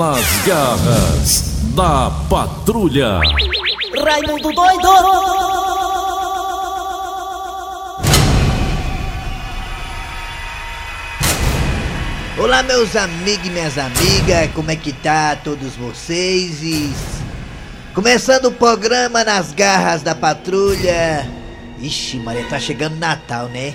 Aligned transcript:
Nas 0.00 0.46
garras 0.46 1.42
da 1.74 2.10
patrulha. 2.30 3.20
Raimundo 4.02 4.50
doido! 4.50 4.88
Olá 12.38 12.62
meus 12.62 12.96
amigos 12.96 13.46
e 13.46 13.50
minhas 13.50 13.76
amigas, 13.76 14.50
como 14.54 14.70
é 14.70 14.76
que 14.76 14.94
tá 14.94 15.36
todos 15.36 15.76
vocês? 15.76 16.62
E... 16.62 16.90
Começando 17.92 18.46
o 18.46 18.52
programa 18.52 19.22
nas 19.22 19.52
garras 19.52 20.00
da 20.00 20.14
patrulha. 20.14 21.28
Ixi, 21.78 22.16
Maria, 22.20 22.48
tá 22.48 22.58
chegando 22.58 22.96
Natal, 22.96 23.48
né? 23.48 23.74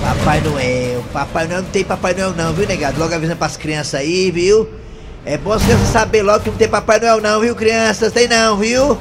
Papai 0.00 0.40
Noel, 0.40 1.04
Papai 1.12 1.46
Noel 1.46 1.60
não 1.60 1.68
tem 1.68 1.84
Papai 1.84 2.14
Noel 2.14 2.32
não, 2.32 2.54
viu, 2.54 2.66
negado? 2.66 2.98
Logo 2.98 3.14
avisando 3.14 3.36
pras 3.36 3.58
crianças 3.58 4.00
aí, 4.00 4.30
viu? 4.30 4.82
É 5.26 5.38
bom 5.38 5.52
as 5.52 5.62
crianças 5.62 5.88
saber 5.88 6.22
logo 6.22 6.40
que 6.40 6.50
não 6.50 6.56
tem 6.56 6.68
Papai 6.68 7.00
Noel 7.00 7.20
não, 7.20 7.40
viu, 7.40 7.54
crianças? 7.54 8.12
Tem 8.12 8.28
não, 8.28 8.58
viu? 8.58 8.98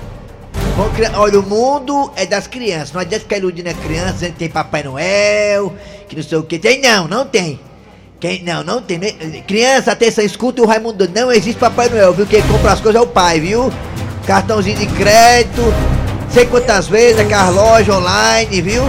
Bom, 0.78 0.90
Olha, 1.16 1.40
o 1.40 1.44
mundo 1.44 2.12
é 2.16 2.26
das 2.26 2.48
crianças. 2.48 2.94
Não 2.94 3.02
adianta 3.02 3.24
ficar 3.24 3.38
iludindo 3.38 3.70
a 3.70 3.74
criança 3.74 4.14
dizendo 4.14 4.32
que 4.34 4.40
tem 4.40 4.50
Papai 4.50 4.84
Noel, 4.84 5.74
que 6.08 6.16
não 6.16 6.24
sei 6.24 6.38
o 6.38 6.44
que. 6.44 6.58
Tem 6.58 6.82
não, 6.82 7.08
não 7.08 7.26
tem. 7.26 7.60
Quem, 8.22 8.42
não, 8.42 8.64
não 8.64 8.82
tem. 8.82 9.00
Criança, 9.46 9.92
atenção, 9.92 10.24
escuta 10.24 10.62
o 10.62 10.66
Raimundo. 10.66 11.10
Não 11.14 11.30
existe 11.30 11.60
Papai 11.60 11.90
Noel, 11.90 12.14
viu? 12.14 12.26
Quem 12.26 12.42
compra 12.44 12.72
as 12.72 12.80
coisas 12.80 13.02
é 13.02 13.04
o 13.04 13.08
pai, 13.08 13.42
viu? 13.42 13.72
Cartãozinho 14.26 14.78
de 14.78 14.88
crédito, 14.88 15.62
sei 16.30 16.46
quantas 16.46 16.88
vezes, 16.88 17.20
aquelas 17.20 17.54
lojas 17.54 17.94
online, 17.94 18.62
viu? 18.62 18.84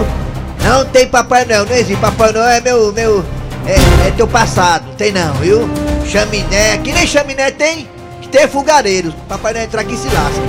Não 0.63 0.85
tem 0.85 1.05
Papai 1.05 1.43
Noel, 1.43 1.65
não 1.65 1.75
existe. 1.75 1.97
Papai 1.97 2.31
Noel 2.31 2.47
é 2.47 2.61
meu. 2.61 2.93
meu 2.93 3.25
é, 3.67 4.07
é 4.07 4.11
teu 4.11 4.27
passado, 4.27 4.85
não 4.87 4.95
tem 4.95 5.11
não, 5.11 5.33
viu? 5.33 5.67
Chaminé, 6.09 6.73
aqui 6.73 6.91
nem 6.91 7.07
chaminé 7.07 7.51
tem. 7.51 7.87
Que 8.21 8.27
tem 8.27 8.47
fogareiros. 8.47 9.13
Papai 9.27 9.53
Noel 9.53 9.65
entra 9.65 9.81
aqui 9.81 9.93
e 9.93 9.97
se 9.97 10.07
lasca. 10.07 10.41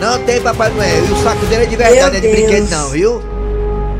Não 0.00 0.18
tem 0.24 0.40
Papai 0.40 0.70
Noel. 0.70 1.04
E 1.04 1.12
o 1.12 1.22
saco 1.22 1.46
dele 1.46 1.64
é 1.64 1.66
de 1.66 1.76
verdade, 1.76 2.16
é 2.16 2.20
de 2.20 2.28
brinquedo 2.28 2.70
não, 2.70 2.90
viu? 2.90 3.22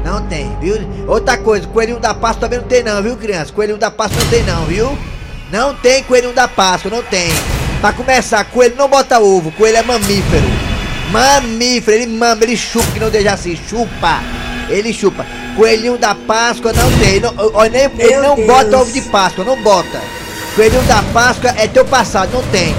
Não 0.05 0.21
tem, 0.27 0.55
viu? 0.61 0.77
Outra 1.09 1.39
coisa, 1.39 1.67
coelhinho 1.67 1.99
da 1.99 2.13
Páscoa 2.13 2.43
também 2.43 2.59
não 2.59 2.67
tem 2.67 2.83
não, 2.83 3.03
viu, 3.03 3.17
criança? 3.17 3.53
Coelhinho 3.53 3.79
da 3.79 3.91
Páscoa 3.91 4.23
não 4.23 4.31
tem 4.31 4.43
não, 4.43 4.65
viu? 4.67 4.99
Não 5.51 5.75
tem 5.75 6.03
coelhinho 6.03 6.35
da 6.35 6.47
Páscoa, 6.47 6.91
não 6.91 7.03
tem. 7.03 7.31
Pra 7.81 7.93
começar, 7.93 8.45
coelho 8.45 8.77
não 8.77 8.89
bota 8.89 9.19
ovo, 9.19 9.51
coelho 9.53 9.79
é 9.79 9.83
mamífero. 9.83 10.45
Mamífero, 11.11 11.97
ele 11.97 12.07
mama, 12.07 12.43
ele 12.43 12.57
chupa, 12.57 12.91
que 12.93 13.01
não 13.01 13.09
deixa 13.09 13.33
assim, 13.33 13.57
chupa. 13.69 14.21
Ele 14.69 14.93
chupa. 14.93 15.25
Coelhinho 15.57 15.97
da 15.97 16.15
Páscoa 16.15 16.73
não 16.73 16.91
tem. 16.99 17.21
Não, 17.21 17.33
ó, 17.37 17.51
ó, 17.63 17.65
nem, 17.65 17.85
ele 17.99 18.17
não 18.19 18.35
Deus. 18.35 18.47
bota 18.47 18.79
ovo 18.79 18.93
de 18.93 19.01
Páscoa, 19.03 19.45
não 19.45 19.63
bota. 19.63 20.01
Coelhinho 20.55 20.83
da 20.85 21.03
Páscoa 21.13 21.53
é 21.57 21.67
teu 21.67 21.85
passado, 21.85 22.31
não 22.33 22.43
tem. 22.45 22.75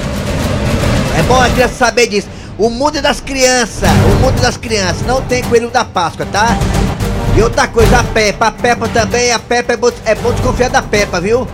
É 1.18 1.22
bom 1.24 1.42
a 1.42 1.50
criança 1.50 1.74
saber 1.74 2.08
disso. 2.08 2.28
O 2.58 2.70
mundo 2.70 2.98
é 2.98 3.02
das 3.02 3.20
crianças. 3.20 3.90
O 3.90 4.22
mundo 4.22 4.42
das 4.42 4.56
crianças. 4.56 5.06
Não 5.06 5.22
tem 5.22 5.44
coelho 5.44 5.70
da 5.70 5.84
Páscoa, 5.84 6.26
tá? 6.32 6.58
E 7.36 7.42
outra 7.42 7.68
coisa, 7.68 8.00
a 8.00 8.04
Peppa. 8.04 8.48
A 8.48 8.52
Peppa 8.52 8.88
também. 8.88 9.30
A 9.32 9.40
Peppa 9.40 9.74
é 9.74 9.78
bom, 9.78 9.92
é 10.06 10.16
bom 10.16 10.32
desconfiar 10.32 10.70
da 10.70 10.82
Peppa, 10.82 11.20
viu? 11.20 11.46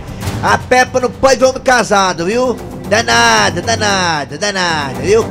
A 0.44 0.56
Peppa 0.58 1.00
não 1.00 1.10
pode 1.10 1.40
ver 1.40 1.46
homem 1.46 1.62
casado, 1.62 2.26
viu? 2.26 2.56
Danada, 2.88 3.60
danada, 3.60 4.38
danada, 4.38 5.00
viu? 5.00 5.26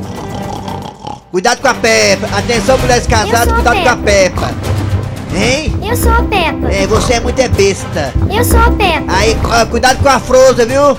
Cuidado 1.31 1.61
com 1.61 1.69
a 1.69 1.73
Peppa. 1.73 2.27
Atenção, 2.37 2.77
mulheres 2.77 3.07
casadas, 3.07 3.53
cuidado 3.53 3.81
com 3.81 3.89
a 3.89 3.95
Peppa. 3.95 4.80
Hein? 5.35 5.73
Eu 5.81 5.95
sou 5.95 6.11
a 6.11 6.23
Peppa. 6.23 6.71
É, 6.71 6.85
você 6.87 7.13
é 7.13 7.19
muito 7.19 7.39
é 7.39 7.47
besta. 7.47 8.13
Eu 8.29 8.43
sou 8.43 8.59
a 8.59 8.69
Peppa. 8.71 9.05
Aí, 9.07 9.35
cuidado 9.69 10.01
com 10.01 10.09
a 10.09 10.19
Frozen, 10.19 10.65
viu? 10.65 10.97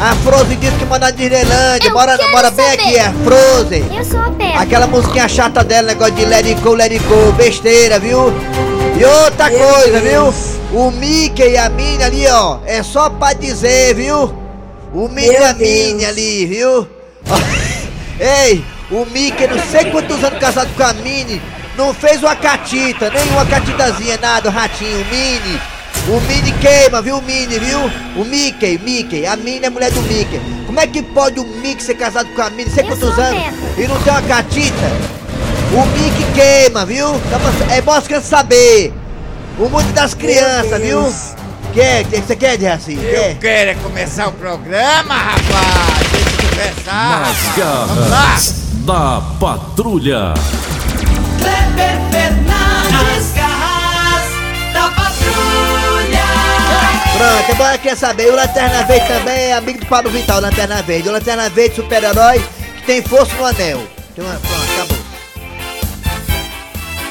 A 0.00 0.14
Frozen 0.24 0.56
disse 0.58 0.76
que 0.76 0.84
mora 0.84 1.00
na 1.00 1.10
Disneylândia, 1.10 1.88
Eu 1.88 1.92
mora, 1.92 2.16
quero 2.16 2.30
mora 2.30 2.50
bem 2.50 2.64
saber. 2.70 2.80
aqui, 2.82 2.96
é 2.96 3.12
Frozen. 3.24 3.84
Eu 3.96 4.04
sou 4.04 4.20
a 4.20 4.30
Peppa. 4.30 4.60
Aquela 4.60 4.86
musiquinha 4.86 5.28
chata 5.28 5.62
dela, 5.64 5.88
negócio 5.88 6.14
de 6.14 6.24
let 6.24 6.46
it 6.46 6.60
go, 6.62 6.72
let 6.74 6.92
it 6.92 7.04
go, 7.04 7.32
besteira, 7.32 7.98
viu? 7.98 8.32
E 8.98 9.04
outra 9.04 9.50
Meu 9.50 9.58
coisa, 9.58 10.00
Deus. 10.00 10.34
viu? 10.34 10.80
O 10.80 10.90
Mickey 10.90 11.50
e 11.52 11.56
a 11.58 11.68
Minnie 11.68 12.02
ali, 12.02 12.26
ó, 12.28 12.58
é 12.66 12.82
só 12.82 13.08
pra 13.10 13.32
dizer, 13.32 13.94
viu? 13.94 14.34
O 14.92 15.08
Mickey 15.08 15.30
Meu 15.32 15.40
e 15.42 15.44
a 15.44 15.54
Minnie 15.54 16.04
ali, 16.06 16.46
viu? 16.46 16.86
Ei, 18.20 18.64
o 18.90 19.04
Mickey, 19.06 19.46
não 19.46 19.58
sei 19.70 19.90
quantos 19.90 20.22
anos 20.24 20.38
casado 20.38 20.68
com 20.76 20.82
a 20.82 20.92
Minnie, 20.92 21.40
não 21.78 21.94
fez 21.94 22.20
uma 22.22 22.34
catita, 22.34 23.08
nem 23.08 23.22
uma 23.30 23.46
catitazinha, 23.46 24.18
nada, 24.20 24.48
o 24.48 24.52
ratinho, 24.52 25.00
o 25.00 25.04
Minnie. 25.06 25.60
O 26.08 26.20
Minnie 26.22 26.52
queima, 26.60 27.00
viu, 27.00 27.18
o 27.18 27.22
Minnie, 27.22 27.58
viu? 27.60 27.78
O 28.16 28.24
Mickey, 28.24 28.78
Mickey, 28.78 29.24
a 29.26 29.36
Minnie 29.36 29.64
é 29.64 29.70
mulher 29.70 29.90
do 29.92 30.02
Mickey. 30.02 30.40
Como 30.66 30.80
é 30.80 30.86
que 30.86 31.02
pode 31.02 31.38
o 31.38 31.44
Mickey 31.44 31.82
ser 31.82 31.94
casado 31.94 32.28
com 32.34 32.42
a 32.42 32.50
Minnie, 32.50 32.70
sei 32.70 32.82
quantos 32.82 33.16
a 33.18 33.22
anos, 33.22 33.42
e 33.78 33.86
não 33.86 33.96
tem 34.02 34.12
uma 34.12 34.22
catita? 34.22 34.90
O 35.72 35.86
Mickey 35.86 36.26
queima, 36.34 36.84
viu? 36.84 37.08
Pra- 37.30 37.74
É 37.76 37.80
bom 37.80 37.92
as 37.92 38.06
crianças 38.06 38.28
saber. 38.28 38.92
O 39.58 39.68
mundo 39.68 39.92
das 39.92 40.14
crianças, 40.14 40.80
viu? 40.80 41.12
Quer? 41.74 42.04
Que 42.04 42.20
você 42.22 42.34
quer, 42.34 42.58
Jaci? 42.58 42.94
Eu 42.94 43.00
Quer? 43.10 43.34
quero 43.38 43.70
é 43.70 43.74
começar 43.74 44.28
o 44.28 44.32
programa, 44.32 45.14
rapaz! 45.14 46.08
Deixa 46.10 46.30
eu 46.42 46.48
começar! 46.50 47.20
Nas 47.20 47.36
rapaz. 47.36 47.54
Vamos 47.88 48.10
lá! 48.10 48.18
garras 48.18 48.54
da 48.86 49.22
patrulha. 49.38 50.34
Kleber 51.78 52.00
Fernandes, 52.10 53.32
garras 53.34 54.26
da 54.72 54.90
patrulha. 54.90 56.24
Pronto, 57.16 57.50
é 57.50 57.54
bom 57.54 57.64
a 57.64 57.78
criança 57.78 58.06
saber. 58.08 58.30
O 58.30 58.34
Lanterna 58.34 58.82
Verde 58.82 59.06
também 59.06 59.38
é 59.38 59.52
amigo 59.52 59.78
do 59.78 59.86
Pablo 59.86 60.10
Vital, 60.10 60.40
Lanterna 60.40 60.82
Verde. 60.82 61.08
O 61.08 61.12
Lanterna 61.12 61.48
Verde, 61.48 61.76
super-herói, 61.76 62.42
que 62.76 62.82
tem 62.82 63.02
força 63.02 63.32
no 63.36 63.44
anel. 63.44 63.80
Tem 64.14 64.24
uma... 64.24 64.34
Pronto, 64.34 64.72
acabou. 64.74 64.98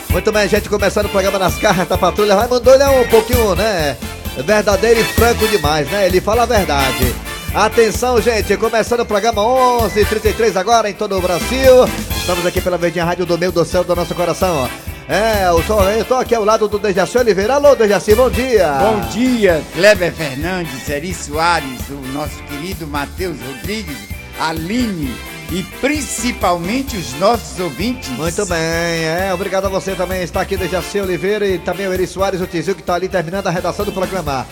Muito 0.10 0.32
bem, 0.32 0.50
gente, 0.50 0.68
começando 0.68 1.06
o 1.06 1.10
programa 1.10 1.40
nas 1.40 1.56
carras 1.56 1.88
da 1.88 1.98
patrulha. 1.98 2.36
Raimundo 2.36 2.70
ele 2.70 2.84
é 2.84 2.90
um 2.90 3.08
pouquinho, 3.08 3.56
né? 3.56 3.96
Verdadeiro 4.38 5.00
e 5.00 5.04
franco 5.04 5.48
demais, 5.48 5.90
né? 5.90 6.06
Ele 6.06 6.20
fala 6.20 6.44
a 6.44 6.46
verdade. 6.46 7.16
Atenção, 7.54 8.22
gente, 8.22 8.56
começando 8.58 9.00
o 9.02 9.06
programa 9.06 9.42
11h33 9.42 10.56
agora 10.58 10.90
em 10.90 10.94
todo 10.94 11.18
o 11.18 11.22
Brasil. 11.22 11.88
Estamos 12.28 12.46
aqui 12.46 12.60
pela 12.60 12.78
Verdinha 12.78 13.06
Rádio 13.06 13.26
do 13.26 13.38
Meio 13.38 13.54
do 13.54 13.64
Céu 13.64 13.86
do 13.86 13.96
nosso 13.96 14.14
coração. 14.14 14.70
É, 15.08 15.48
eu 15.48 15.64
tô, 15.64 15.82
eu 15.84 16.04
tô 16.04 16.16
aqui 16.16 16.36
ao 16.36 16.44
lado 16.44 16.68
do 16.68 16.78
Dejaci 16.78 17.18
Oliveira. 17.18 17.54
Alô, 17.54 17.74
Dejaci, 17.74 18.14
bom 18.14 18.30
dia. 18.30 18.70
Bom 18.82 19.00
dia, 19.12 19.64
Kleber 19.74 20.12
Fernandes, 20.12 20.90
Eri 20.90 21.14
Soares, 21.14 21.88
o 21.90 22.12
nosso 22.12 22.36
querido 22.44 22.86
Matheus 22.86 23.38
Rodrigues, 23.42 23.96
Aline 24.42 25.16
e 25.54 25.64
principalmente 25.80 26.98
os 26.98 27.14
nossos 27.14 27.62
ouvintes. 27.62 28.10
Muito 28.10 28.46
bem, 28.46 28.60
é, 28.60 29.32
obrigado 29.34 29.68
a 29.68 29.70
você 29.70 29.96
também. 29.96 30.22
Está 30.22 30.42
aqui 30.42 30.58
Dejaci 30.58 31.00
Oliveira 31.00 31.48
e 31.48 31.58
também 31.58 31.88
o 31.88 31.94
Eri 31.94 32.06
Soares, 32.06 32.42
o 32.42 32.46
Tizil, 32.46 32.76
que 32.76 32.82
está 32.82 32.96
ali 32.96 33.08
terminando 33.08 33.48
a 33.48 33.52
redação 33.52 33.86
do 33.86 33.94
programa. 33.94 34.46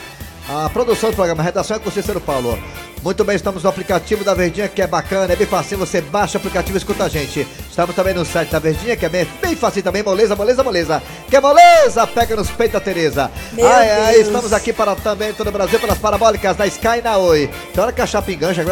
A 0.47 0.69
produção 0.69 1.09
do 1.09 1.15
programa, 1.17 1.41
a 1.41 1.45
redação 1.45 1.75
é 1.75 1.79
com 1.81 1.89
o 1.89 1.91
Cícero 1.91 2.21
Paulo. 2.21 2.57
Muito 3.05 3.23
bem, 3.23 3.35
estamos 3.35 3.61
no 3.61 3.69
aplicativo 3.69 4.23
da 4.23 4.33
Verdinha, 4.33 4.67
que 4.67 4.81
é 4.81 4.87
bacana, 4.87 5.31
é 5.31 5.35
bem 5.35 5.45
fácil. 5.45 5.77
Você 5.77 6.01
baixa 6.01 6.39
o 6.39 6.41
aplicativo 6.41 6.75
e 6.75 6.79
escuta 6.79 7.03
a 7.03 7.07
gente. 7.07 7.47
Estamos 7.69 7.95
também 7.95 8.15
no 8.15 8.25
site 8.25 8.49
da 8.49 8.57
Verdinha, 8.57 8.97
que 8.97 9.05
é 9.05 9.09
bem, 9.09 9.27
bem 9.39 9.55
fácil 9.55 9.83
também. 9.83 10.01
Moleza, 10.01 10.35
moleza, 10.35 10.63
moleza. 10.63 11.03
Que 11.29 11.35
é 11.35 11.39
moleza? 11.39 12.07
Pega 12.07 12.35
nos 12.35 12.49
peitos, 12.49 12.81
Tereza. 12.81 13.29
Meu 13.53 13.67
ai, 13.67 13.91
ai, 13.91 14.13
Deus. 14.15 14.25
estamos 14.25 14.51
aqui 14.51 14.73
para 14.73 14.95
também 14.95 15.31
todo 15.33 15.49
o 15.49 15.51
Brasil, 15.51 15.79
pelas 15.79 15.99
parabólicas 15.99 16.57
da 16.57 16.65
Sky 16.65 17.03
na 17.03 17.15
Oi. 17.17 17.47
Tem 17.75 17.83
hora 17.83 17.93
que 17.93 18.01
a 18.01 18.07
chapa 18.07 18.31
engancha. 18.31 18.63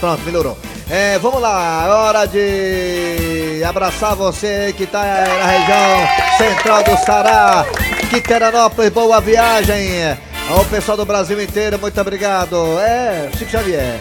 Pronto, 0.00 0.22
melhorou. 0.24 0.58
É, 0.90 1.20
vamos 1.20 1.40
lá, 1.40 1.86
hora 1.86 2.26
de 2.26 3.62
abraçar 3.64 4.16
você 4.16 4.74
que 4.76 4.86
tá 4.86 5.04
na 5.04 5.46
região 5.46 6.08
central 6.36 6.82
do 6.82 6.96
Sará, 7.06 7.64
Quiteranópolis, 8.10 8.90
boa 8.90 9.20
viagem. 9.20 10.31
Ao 10.50 10.64
pessoal 10.66 10.96
do 10.96 11.04
Brasil 11.06 11.40
inteiro, 11.42 11.78
muito 11.78 11.98
obrigado. 12.00 12.56
É, 12.80 13.30
Chico 13.38 13.50
Xavier. 13.50 13.98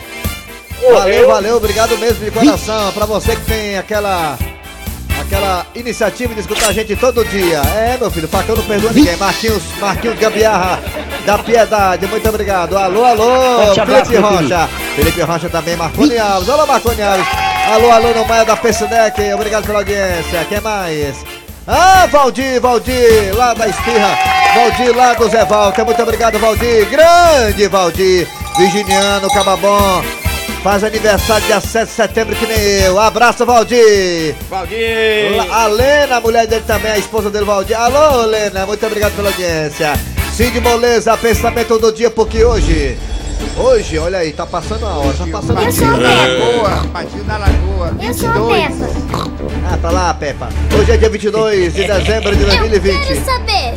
Valeu, 0.92 1.27
valeu, 1.27 1.57
obrigado 1.57 1.98
mesmo 1.98 2.25
de 2.25 2.31
coração. 2.31 2.92
Pra 2.92 3.06
você 3.06 3.36
que 3.36 3.45
tem 3.45 3.77
aquela. 3.77 4.38
Aquela 5.21 5.66
iniciativa 5.75 6.33
de 6.33 6.42
escutar 6.42 6.69
a 6.69 6.74
gente 6.74 6.94
todo 6.98 7.24
dia. 7.24 7.62
É, 7.62 7.95
meu 7.98 8.12
filho, 8.12 8.27
Facão 8.27 8.54
não 8.56 8.63
perdoa 8.63 8.92
ninguém. 8.92 9.16
Marquinhos, 9.16 9.63
Marquinhos 9.80 10.19
Gambiarra 10.19 10.80
da 11.25 11.38
Piedade, 11.38 12.06
muito 12.07 12.27
obrigado. 12.27 12.77
Alô, 12.77 13.06
alô, 13.06 13.74
Felipe 13.74 14.18
Rocha. 14.18 14.69
Felipe 14.95 15.21
Rocha 15.21 15.48
também, 15.50 15.77
Marconi 15.77 16.18
Alves. 16.18 16.50
Alô, 16.50 16.66
Marconi 16.66 17.01
Alves. 17.01 17.27
Alô, 17.71 17.92
alô, 17.92 18.10
no 18.13 18.25
Maia 18.25 18.44
da 18.44 18.57
Pessinec. 18.57 19.21
Obrigado 19.33 19.66
pela 19.66 19.80
audiência. 19.80 20.45
Quem 20.50 20.60
mais? 20.60 21.24
Ah, 21.66 22.07
Valdir, 22.12 22.60
Valdir, 22.60 23.33
lá 23.33 23.54
da 23.54 23.68
Espirra. 23.69 24.31
Valdir, 24.53 24.95
lá 24.95 25.13
do 25.13 25.30
Zé 25.30 25.45
Walter. 25.45 25.86
Muito 25.86 26.01
obrigado, 26.01 26.38
Valdir. 26.39 26.88
Grande 26.89 27.68
Valdir. 27.68 28.27
Virginiano, 28.57 29.30
Cababom. 29.30 30.03
Faz 30.63 30.83
aniversário 30.83 31.45
dia 31.48 31.59
7 31.59 31.88
de 31.88 31.92
setembro 31.92 32.36
que 32.36 32.45
nem 32.45 32.57
eu. 32.83 33.00
Abraço, 33.00 33.45
Valdir. 33.45 34.36
Valdir! 34.50 35.42
A 35.51 35.65
Lena, 35.65 36.18
a 36.18 36.21
mulher 36.21 36.45
dele 36.45 36.63
também, 36.68 36.92
a 36.92 36.98
esposa 37.00 37.30
dele, 37.31 37.45
Valdir. 37.45 37.80
Alô, 37.80 38.25
Lena, 38.25 38.65
muito 38.68 38.86
obrigado 38.86 39.15
pela 39.15 39.30
audiência. 39.30 39.94
Cid 40.33 40.59
Moleza, 40.62 41.18
pensamento 41.18 41.80
do 41.80 41.92
dia, 41.92 42.09
porque 42.12 42.44
hoje 42.44 42.97
Hoje, 43.57 43.97
olha 43.97 44.19
aí, 44.19 44.31
tá 44.31 44.45
passando 44.45 44.86
a 44.86 44.89
hora, 44.97 45.13
tá 45.13 45.25
passando 45.31 45.57
a 45.59 45.63
Eu 45.63 45.71
sou 45.71 45.88
a 45.88 45.94
hora. 45.94 46.07
Peppa. 46.07 46.45
Lagoa, 46.45 46.88
partiu 46.94 47.24
da 47.24 47.38
Lagoa. 47.38 47.95
Eu 48.01 48.13
sou 48.13 48.30
a 48.30 48.33
22. 48.33 48.75
Peppa. 48.75 48.92
Ah, 49.74 49.77
pra 49.77 49.89
lá, 49.89 50.13
Peppa. 50.13 50.50
Hoje 50.80 50.92
é 50.92 50.97
dia 50.97 51.09
22 51.09 51.74
de 51.74 51.83
dezembro 51.88 52.36
de 52.36 52.44
Eu 52.44 52.50
quero 52.50 52.69
2020. 52.69 53.25
saber. 53.25 53.74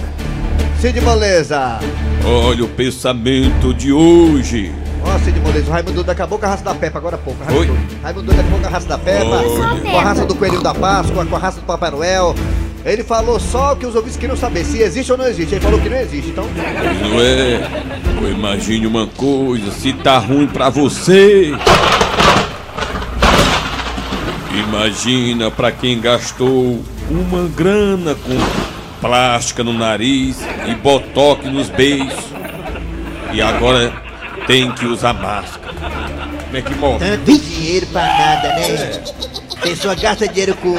Cid 0.84 1.00
Moleza. 1.00 1.78
Olha 2.26 2.62
o 2.62 2.68
pensamento 2.68 3.72
de 3.72 3.90
hoje. 3.90 4.70
Ó, 5.02 5.18
Cid 5.20 5.40
Moleza, 5.40 5.66
o 5.66 5.72
Raimundo 5.72 5.94
Doido 5.94 6.10
acabou 6.10 6.38
com 6.38 6.44
a 6.44 6.48
raça 6.50 6.62
da 6.62 6.74
Peppa 6.74 6.98
agora 6.98 7.16
há 7.16 7.18
pouco. 7.18 7.40
Oi? 7.50 7.66
Raimundo, 8.02 8.02
Raimundo 8.02 8.26
Doido 8.26 8.40
acabou 8.40 8.60
com 8.60 8.66
a 8.66 8.68
raça 8.68 8.88
da 8.88 8.98
Peppa, 8.98 9.24
Eu 9.24 9.56
sou 9.56 9.62
a 9.64 9.80
com 9.80 9.98
a 9.98 10.02
raça 10.02 10.26
do 10.26 10.34
Coelhinho 10.34 10.62
da 10.62 10.74
Páscoa, 10.74 11.24
com 11.24 11.36
a 11.36 11.38
raça 11.38 11.60
do 11.60 11.64
Papai 11.64 11.90
Noel. 11.90 12.34
Ele 12.84 13.02
falou 13.02 13.40
só 13.40 13.72
o 13.72 13.76
que 13.76 13.86
os 13.86 13.94
ouvintes 13.94 14.18
queriam 14.18 14.36
saber, 14.36 14.62
se 14.62 14.82
existe 14.82 15.10
ou 15.10 15.16
não 15.16 15.26
existe. 15.26 15.54
Ele 15.54 15.64
falou 15.64 15.80
que 15.80 15.88
não 15.88 15.96
existe, 15.96 16.28
então... 16.28 16.44
Não 16.44 17.18
é? 17.18 17.66
Eu 18.20 18.30
imagine 18.30 18.86
uma 18.86 19.06
coisa, 19.06 19.70
se 19.70 19.90
tá 19.94 20.18
ruim 20.18 20.46
pra 20.46 20.68
você. 20.68 21.54
Imagina 24.68 25.50
pra 25.50 25.72
quem 25.72 25.98
gastou 25.98 26.78
uma 27.10 27.48
grana 27.56 28.14
com 28.14 28.63
plástica 29.08 29.62
no 29.62 29.74
nariz 29.74 30.38
e 30.66 30.74
botox 30.76 31.44
nos 31.44 31.68
beijos. 31.68 32.24
E 33.34 33.42
agora 33.42 33.92
tem 34.46 34.72
que 34.72 34.86
usar 34.86 35.12
máscara. 35.12 35.74
Como 36.46 36.56
é 36.56 36.62
que 36.62 36.74
morre? 36.76 36.98
Tanto 37.00 37.38
dinheiro 37.38 37.86
pra 37.88 38.02
nada, 38.02 38.48
né? 38.54 39.02
Pessoa 39.62 39.94
gasta 39.94 40.26
dinheiro 40.26 40.54
com 40.56 40.74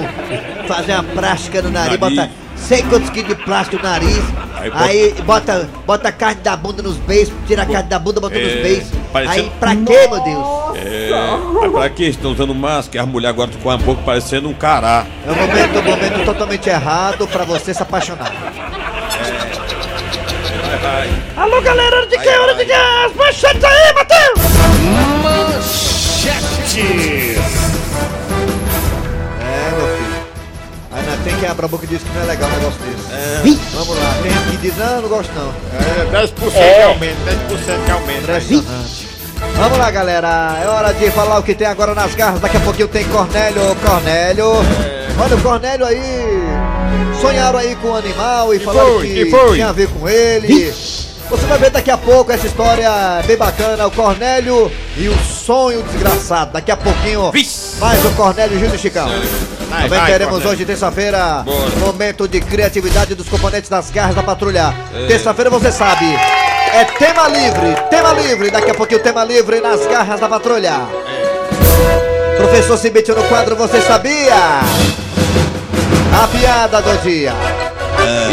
fazer 0.68 0.94
uma 0.94 1.04
plástica 1.04 1.62
no 1.62 1.70
nariz, 1.70 2.00
Nariz. 2.00 2.18
bota 2.18 2.32
sei 2.56 2.82
quantos 2.84 3.10
quilos 3.12 3.30
de 3.30 3.36
plástico 3.44 3.84
no 3.84 3.90
nariz, 3.90 4.24
Aí 4.56 4.70
bota- 4.72 4.84
aí 4.86 5.16
bota, 5.24 5.70
bota 5.86 6.08
a 6.10 6.12
carne 6.12 6.42
da 6.42 6.56
bunda 6.58 6.82
nos 6.82 6.98
beijos, 6.98 7.34
tira 7.46 7.62
a 7.62 7.66
carne 7.68 7.90
da 7.90 8.00
bunda, 8.00 8.20
bota 8.20 8.40
nos 8.40 8.54
É, 8.54 8.62
beijos. 8.62 8.88
parecendo- 9.14 9.42
Aí 9.44 9.52
pra 9.60 9.76
quê, 9.76 10.08
meu 10.10 10.24
Deus? 10.24 10.65
É, 10.78 11.10
pra 11.72 11.90
que 11.90 12.04
estão 12.04 12.32
usando 12.32 12.54
máscara? 12.54 13.04
As 13.06 13.10
mulheres 13.10 13.34
agora 13.34 13.52
com 13.64 13.70
a 13.72 13.78
boca 13.78 14.02
parecendo 14.04 14.50
um 14.50 14.54
cará. 14.54 15.06
É 15.26 15.32
um 15.32 15.36
momento, 15.36 15.80
um 15.80 15.84
momento 15.84 16.26
totalmente 16.26 16.70
errado 16.70 17.26
pra 17.28 17.46
você 17.46 17.74
se 17.74 17.82
apaixonar. 17.82 18.30
Vai, 20.68 20.78
vai. 20.80 21.10
Alô, 21.38 21.62
galera, 21.62 21.96
hora 21.98 22.08
de 22.08 22.18
quê? 22.18 22.30
Hora 22.30 22.56
de 22.56 22.66
quê? 22.66 22.74
As 22.74 23.16
manchetes 23.16 23.64
aí, 23.64 23.94
Matheus! 23.94 24.40
É, 29.42 29.72
meu 29.72 29.88
filho. 29.98 30.26
Aí 30.92 31.06
nós 31.06 31.20
tem 31.24 31.36
que 31.38 31.46
abrir 31.46 31.66
a 31.66 31.68
boca 31.70 31.86
e 31.86 31.88
dizer 31.88 32.04
que 32.06 32.14
não 32.16 32.22
é 32.24 32.26
legal 32.26 32.50
um 32.50 32.54
negócio 32.54 32.80
desse. 32.82 33.60
Vamos 33.74 33.98
lá, 33.98 34.14
tem 34.22 34.52
que 34.52 34.58
diz, 34.58 34.78
não, 34.78 35.02
não 35.02 35.10
gosto 35.10 35.32
não. 35.34 35.54
É, 36.12 36.26
10% 36.26 36.76
de 36.76 36.82
aumento, 36.84 37.18
10% 37.26 37.86
de 37.86 37.92
aumento. 37.92 38.20
Impressionante. 38.24 39.15
Vamos 39.58 39.78
lá, 39.78 39.90
galera. 39.92 40.60
É 40.64 40.68
hora 40.68 40.94
de 40.94 41.10
falar 41.12 41.40
o 41.40 41.44
que 41.44 41.56
tem 41.56 41.68
agora 41.68 41.94
nas 41.94 42.14
garras. 42.16 42.40
Daqui 42.40 42.58
a 42.58 42.60
pouquinho 42.60 42.88
tem 42.88 43.06
Cornélio. 43.06 43.76
Cornélio. 43.86 44.52
Olha 45.18 45.36
o 45.36 45.42
Cornélio 45.42 45.86
aí. 45.86 46.44
Sonharam 47.22 47.60
aí 47.60 47.76
com 47.78 47.90
o 47.90 47.96
animal 47.96 48.54
e 48.54 48.60
falaram 48.60 48.96
foi? 48.96 49.08
que 49.08 49.30
foi? 49.32 49.54
tinha 49.54 49.70
a 49.70 49.72
ver 49.72 49.88
com 49.90 50.08
ele. 50.08 50.74
Você 51.28 51.46
vai 51.48 51.58
ver 51.58 51.72
daqui 51.72 51.90
a 51.90 51.98
pouco 51.98 52.32
essa 52.32 52.46
história 52.46 52.90
bem 53.26 53.38
bacana. 53.38 53.88
O 53.88 53.92
Cornélio 53.92 54.72
e 54.98 55.08
o 55.08 55.18
sonho 55.18 55.82
desgraçado. 55.84 56.52
Daqui 56.54 56.72
a 56.72 56.78
pouquinho, 56.78 57.32
mais 57.80 58.06
o 58.06 58.12
Cornélio 58.12 58.60
Júlio 58.60 58.76
e 58.76 58.78
Chicão. 58.78 59.08
Vai, 59.70 59.84
Também 59.84 60.00
vai, 60.00 60.12
teremos 60.12 60.34
Cornélio. 60.36 60.54
hoje, 60.54 60.66
terça-feira, 60.66 61.44
momento 61.80 62.28
de 62.28 62.40
criatividade 62.42 63.16
dos 63.16 63.28
componentes 63.28 63.70
das 63.70 63.90
garras 63.90 64.16
da 64.16 64.22
patrulha. 64.22 64.74
Terça-feira 65.08 65.50
você 65.50 65.72
sabe, 65.72 66.06
é 66.76 66.84
tema 66.84 67.28
livre, 67.30 67.74
tema 67.90 68.12
livre. 68.14 68.52
Daqui 68.52 68.72
a 68.72 68.76
pouquinho 68.76 69.02
tema 69.02 69.24
livre 69.24 69.62
nas 69.62 69.86
garras 69.88 70.20
da 70.20 70.28
patrulha. 70.28 70.82
Professor 72.38 72.78
Cibite 72.78 73.12
no 73.12 73.24
quadro, 73.24 73.56
você 73.56 73.80
sabia? 73.82 74.36
A 76.22 76.28
piada 76.28 76.82
do 76.82 76.98
dia. 77.02 77.34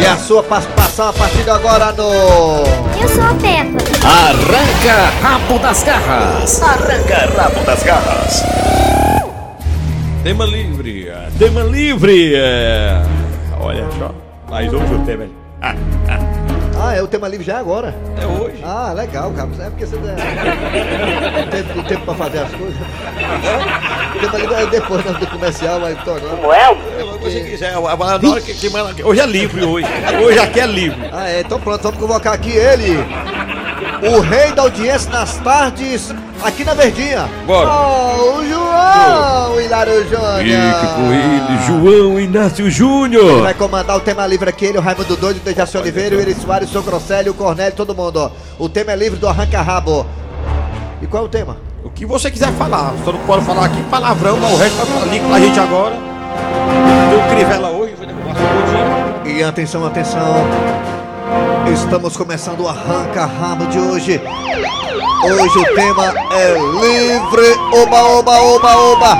E 0.00 0.06
a 0.06 0.16
sua 0.16 0.42
participação 0.42 1.08
a 1.08 1.12
partir 1.12 1.44
de 1.44 1.50
agora 1.50 1.92
no. 1.92 2.02
Eu 3.00 3.08
sou 3.08 3.22
a 3.22 3.34
Peppa. 3.34 3.78
Arranca 4.04 5.12
rabo 5.22 5.58
das 5.60 5.82
garras. 5.84 6.62
Arranca 6.62 7.40
rabo 7.40 7.64
das 7.64 7.82
garras. 7.84 8.42
Tema 10.24 10.44
livre, 10.44 11.08
é, 11.08 11.28
tema 11.38 11.62
livre. 11.62 12.34
é. 12.34 13.02
Olha 13.60 13.86
só, 13.98 14.12
mais 14.48 14.72
o 14.72 14.78
tema. 15.06 15.26
Ah, 15.60 15.74
Ah, 16.08 16.51
é 16.90 17.02
o 17.02 17.06
tema 17.06 17.28
livre 17.28 17.44
já 17.46 17.54
é 17.54 17.60
agora. 17.60 17.94
é 18.20 18.26
hoje. 18.26 18.62
Ah, 18.64 18.92
legal, 18.92 19.30
cara. 19.32 19.48
É 19.60 19.70
porque 19.70 19.86
você 19.86 19.96
não 19.96 21.48
tem 21.48 21.80
o 21.80 21.84
tempo 21.84 22.04
pra 22.04 22.14
fazer 22.14 22.38
as 22.40 22.50
coisas. 22.52 22.76
O 24.16 24.20
tema 24.20 24.38
livre 24.38 24.54
é 24.54 24.66
depois 24.66 25.04
né, 25.04 25.12
do 25.12 25.26
comercial, 25.26 25.80
mas 25.80 26.02
tô 26.02 26.12
agora. 26.12 26.36
Se 26.36 27.30
você 27.30 27.40
quiser, 27.50 27.74
a 27.74 27.80
na 27.80 28.30
hora 28.30 28.40
que, 28.40 28.54
que 28.54 28.70
manda 28.70 28.90
aqui. 28.90 29.02
Hoje 29.04 29.20
é 29.20 29.26
livre 29.26 29.64
hoje. 29.64 29.86
Hoje 30.24 30.38
aqui 30.38 30.60
é 30.60 30.66
livre. 30.66 31.10
Ah, 31.12 31.28
é, 31.28 31.40
então 31.40 31.60
pronto, 31.60 31.82
vamos 31.82 31.98
convocar 31.98 32.34
aqui 32.34 32.50
ele. 32.50 32.96
O 34.02 34.20
rei 34.20 34.50
da 34.52 34.62
audiência 34.62 35.10
nas 35.12 35.36
tardes, 35.38 36.12
aqui 36.42 36.64
na 36.64 36.74
Verdinha. 36.74 37.28
Bora. 37.46 37.70
Oh, 37.70 38.38
o 38.38 38.48
João 38.48 39.60
Hilário 39.60 40.02
Júnior. 40.08 40.74
Fique 40.74 40.94
com 40.94 41.12
ele, 41.12 41.58
João 41.66 42.20
Inácio 42.20 42.64
Ele 42.64 42.70
Júnior. 42.72 43.42
vai 43.42 43.54
comandar 43.54 43.96
o 43.96 44.00
tema 44.00 44.26
livre 44.26 44.50
aqui, 44.50 44.64
ele, 44.66 44.78
o 44.78 44.80
Raimundo 44.80 45.16
Doido, 45.16 45.36
o 45.36 45.40
Dejaci 45.40 45.78
Oliveira, 45.78 46.16
o 46.16 46.20
Eri 46.20 46.34
Soares, 46.34 46.68
o 46.68 46.72
São 46.72 46.82
Grosselio, 46.82 47.30
o 47.30 47.34
Cornélio, 47.34 47.74
todo 47.76 47.94
mundo. 47.94 48.16
ó. 48.18 48.30
O 48.64 48.68
tema 48.68 48.90
é 48.90 48.96
livre 48.96 49.18
do 49.20 49.28
Arranca 49.28 49.62
Rabo. 49.62 50.04
E 51.00 51.06
qual 51.06 51.22
é 51.22 51.26
o 51.26 51.28
tema? 51.28 51.56
O 51.84 51.90
que 51.90 52.04
você 52.04 52.28
quiser 52.30 52.52
falar, 52.54 52.92
só 53.04 53.12
não 53.12 53.20
pode 53.20 53.44
falar 53.44 53.66
aqui 53.66 53.80
palavrão, 53.84 54.36
mas 54.36 54.52
o 54.52 54.56
resto 54.56 54.76
vai 54.78 54.86
falar 54.86 55.02
ali 55.02 55.20
com 55.20 55.32
a 55.32 55.38
gente 55.38 55.60
agora. 55.60 55.94
Tem 55.94 57.18
o 57.18 57.36
Crivella 57.36 57.70
hoje, 57.70 57.94
vai 57.96 58.06
derrubar 58.06 58.34
sua 58.34 59.30
E 59.30 59.42
atenção, 59.44 59.86
atenção. 59.86 60.22
Estamos 61.72 62.16
começando 62.16 62.60
o 62.60 62.68
Arranca 62.68 63.24
Rabo 63.24 63.66
de 63.66 63.78
hoje. 63.78 64.20
Hoje 65.24 65.58
o 65.58 65.74
tema 65.74 66.14
é 66.32 66.52
livre. 66.52 67.52
Oba, 67.72 68.02
oba, 68.02 68.40
oba, 68.40 68.76
oba. 68.76 69.18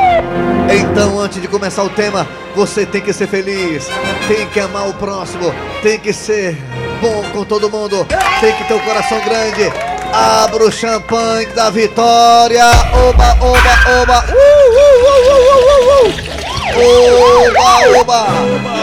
Então, 0.72 1.20
antes 1.20 1.40
de 1.40 1.48
começar 1.48 1.82
o 1.82 1.88
tema, 1.88 2.26
você 2.54 2.84
tem 2.84 3.00
que 3.00 3.12
ser 3.12 3.26
feliz, 3.26 3.88
tem 4.26 4.46
que 4.48 4.60
amar 4.60 4.88
o 4.88 4.94
próximo, 4.94 5.52
tem 5.82 5.98
que 5.98 6.12
ser 6.12 6.56
bom 7.00 7.22
com 7.32 7.44
todo 7.44 7.70
mundo, 7.70 8.06
tem 8.40 8.52
que 8.54 8.64
ter 8.64 8.74
o 8.74 8.80
coração 8.80 9.20
grande. 9.20 9.72
Abra 10.12 10.64
o 10.64 10.72
champanhe 10.72 11.46
da 11.46 11.70
vitória. 11.70 12.66
Oba, 13.08 13.36
oba, 13.40 14.02
oba. 14.02 14.24
Uh, 14.28 14.72
uh, 14.76 16.08
uh. 16.08 16.22
Oba, 18.00 18.00
oba. 18.00 18.82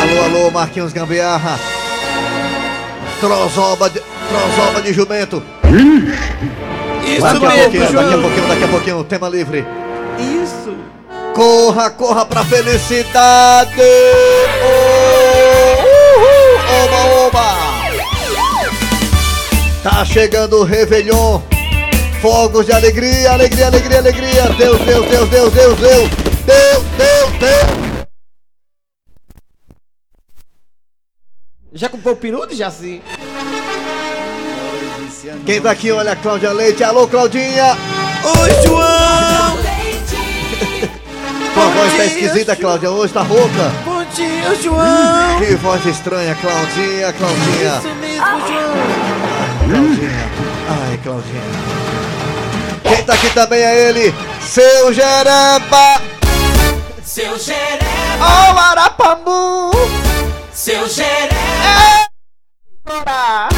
Alô, 0.00 0.24
alô, 0.24 0.50
Marquinhos 0.50 0.92
Gambiarra. 0.92 1.58
Trozoba 3.20 3.90
de, 3.90 4.00
trozoba 4.00 4.80
de 4.80 4.92
jumento. 4.94 5.42
Isso 7.04 7.20
daqui 7.20 7.46
a 7.46 7.50
pouquinho, 7.50 7.92
daqui 7.92 8.14
a 8.14 8.18
pouquinho, 8.18 8.48
daqui 8.48 8.64
a 8.64 8.68
pouquinho, 8.68 9.04
tema 9.04 9.28
livre. 9.28 9.66
Isso. 10.18 10.74
Corra, 11.34 11.90
corra 11.90 12.24
pra 12.24 12.42
felicidade. 12.44 13.82
Oh, 14.64 15.82
uhul, 16.22 16.56
oba, 16.84 17.26
oba. 17.26 17.70
Tá 19.82 20.04
chegando 20.04 20.58
o 20.58 20.64
Réveillon. 20.64 21.40
Fogos 22.22 22.66
de 22.66 22.72
alegria, 22.72 23.32
alegria, 23.32 23.66
alegria, 23.66 23.98
alegria. 23.98 24.48
Deus, 24.58 24.80
Deus, 24.80 25.06
Deus, 25.08 25.28
Deus, 25.28 25.52
Deus, 25.52 25.78
Deus. 25.78 26.10
Deus, 26.46 26.82
Deus, 26.96 27.32
Deus. 27.38 27.89
Já 31.80 31.88
comprou 31.88 32.12
o 32.12 32.16
perudo, 32.18 32.54
já 32.54 32.70
sim? 32.70 33.00
Quem 35.46 35.62
tá 35.62 35.70
aqui, 35.70 35.90
olha, 35.90 36.14
Cláudia 36.14 36.52
Leite. 36.52 36.84
Alô, 36.84 37.08
Claudinha. 37.08 37.74
Oi, 38.22 38.66
João. 38.66 39.56
Tua 41.54 41.68
voz 41.68 41.96
tá 41.96 42.04
esquisita, 42.04 42.54
Cláudia. 42.54 42.90
Hoje 42.90 43.14
tá 43.14 43.22
rouca. 43.22 43.72
Bom 43.82 44.04
dia, 44.14 44.54
João! 44.62 45.38
Que 45.38 45.54
voz 45.54 45.86
estranha, 45.86 46.34
Claudinha, 46.34 47.14
Claudinha. 47.14 47.78
Isso 47.78 47.94
mesmo, 47.94 48.26
João! 48.26 48.76
Claudinha. 49.70 50.30
Ai, 50.68 51.00
Claudinha. 51.02 51.40
Quem 52.82 53.04
tá 53.04 53.14
aqui 53.14 53.30
também 53.30 53.62
é 53.62 53.88
ele, 53.88 54.14
seu 54.42 54.92
Jereba. 54.92 56.02
Seu 57.02 57.38
xeré, 57.38 57.78
Ó, 58.20 58.52
o 58.54 58.58
Arapamu. 58.58 59.70
seu 60.52 60.86
xeré, 62.90 63.48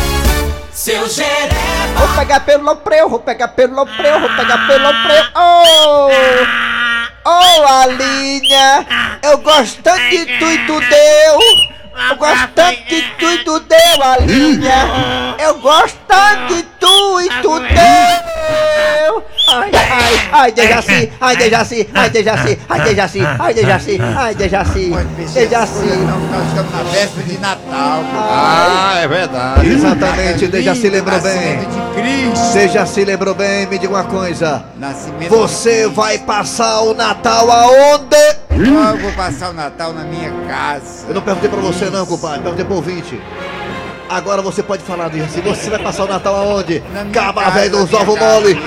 seu 0.73 1.09
xeré, 1.09 1.49
Vou 1.97 2.09
pegar 2.17 2.41
pelo 2.41 2.65
lopreu, 2.65 3.09
vou 3.09 3.21
pegar 3.21 3.49
pelo 3.49 3.75
lopreu, 3.75 4.21
vou 4.21 4.29
pegar 4.31 4.67
pelo 4.67 4.85
lopreu. 4.85 5.25
Oh! 5.35 6.11
Ô, 7.25 7.67
Alinha, 7.83 8.87
eu 9.23 9.39
gosto 9.39 9.81
tanto 9.83 10.11
de 10.11 10.27
tu 10.39 10.45
e 10.51 10.67
tu 10.67 10.81
deu. 10.81 11.41
Eu 12.11 12.17
gosto 12.17 12.49
tanto 12.55 12.83
de 12.85 13.03
tu 13.19 13.31
e 13.31 13.45
tu 13.45 13.61
deu, 13.61 14.03
Alinha. 14.03 15.37
Eu 15.39 15.59
gosto 15.61 15.99
tanto 16.09 16.55
de 16.55 16.62
tu 16.81 17.21
e 17.21 17.29
fudeu! 18.43 19.25
Ai, 19.55 19.71
ai, 19.75 20.29
ai, 20.33 20.53
Dejaci, 20.53 21.13
ai, 21.21 21.37
Dejaci, 21.37 21.89
ai, 21.93 22.11
Dejaci, 22.11 22.59
ai, 22.69 22.81
Dejaci, 22.81 23.21
ai, 23.39 23.55
Dejaci, 23.55 24.01
ai, 24.01 24.35
Dejaci, 24.35 24.91
Dejaci. 25.35 25.55
assim, 25.55 26.05
não, 26.07 26.19
nós 26.21 26.49
estamos 26.49 26.73
na 26.73 26.83
véspera 26.85 27.27
de 27.27 27.39
Natal. 27.39 28.05
Ah, 28.15 28.95
é 29.03 29.09
verdade. 29.09 29.69
Exatamente, 29.69 30.47
Dejaci 30.49 30.89
lembrou 30.89 31.21
bem. 31.21 31.57
Nascimento 31.57 31.71
de 31.71 32.01
Cristo. 32.01 32.53
Dejaci 32.55 33.05
lembrou 33.05 33.35
bem, 33.35 33.67
me 33.67 33.79
diga 33.79 33.93
uma 33.93 34.05
coisa. 34.05 34.65
Nascimento 34.77 35.29
Você 35.31 35.87
vai 35.87 36.19
passar 36.19 36.81
o 36.81 36.95
Natal 36.95 37.51
aonde? 37.51 38.17
Eu 38.51 38.97
vou 38.99 39.13
passar 39.13 39.51
o 39.51 39.53
Natal 39.53 39.93
na 39.93 40.05
minha 40.05 40.33
casa. 40.49 41.07
Eu 41.09 41.15
não 41.15 41.23
perguntei 41.23 41.51
pra 41.51 41.61
você 41.61 41.87
não, 41.87 42.07
compadre, 42.07 42.41
perguntei 42.41 42.65
pro 42.65 42.77
ouvinte. 42.77 43.21
Agora 44.12 44.42
você 44.42 44.62
pode 44.62 44.83
falar, 44.83 45.09
Dejaci. 45.09 45.40
Você 45.40 45.71
vai 45.71 45.78
passar 45.78 46.04
o 46.04 46.09
Natal 46.09 46.35
aonde? 46.37 46.81
Na 46.92 47.02
minha 47.04 47.14
Caba 47.14 47.42
casa, 47.45 47.59
velho 47.59 47.71
dos 47.71 47.90
na 47.90 47.99
minha 47.99 48.02
ovos 48.02 48.19
casa 48.19 48.35
mole. 48.35 48.59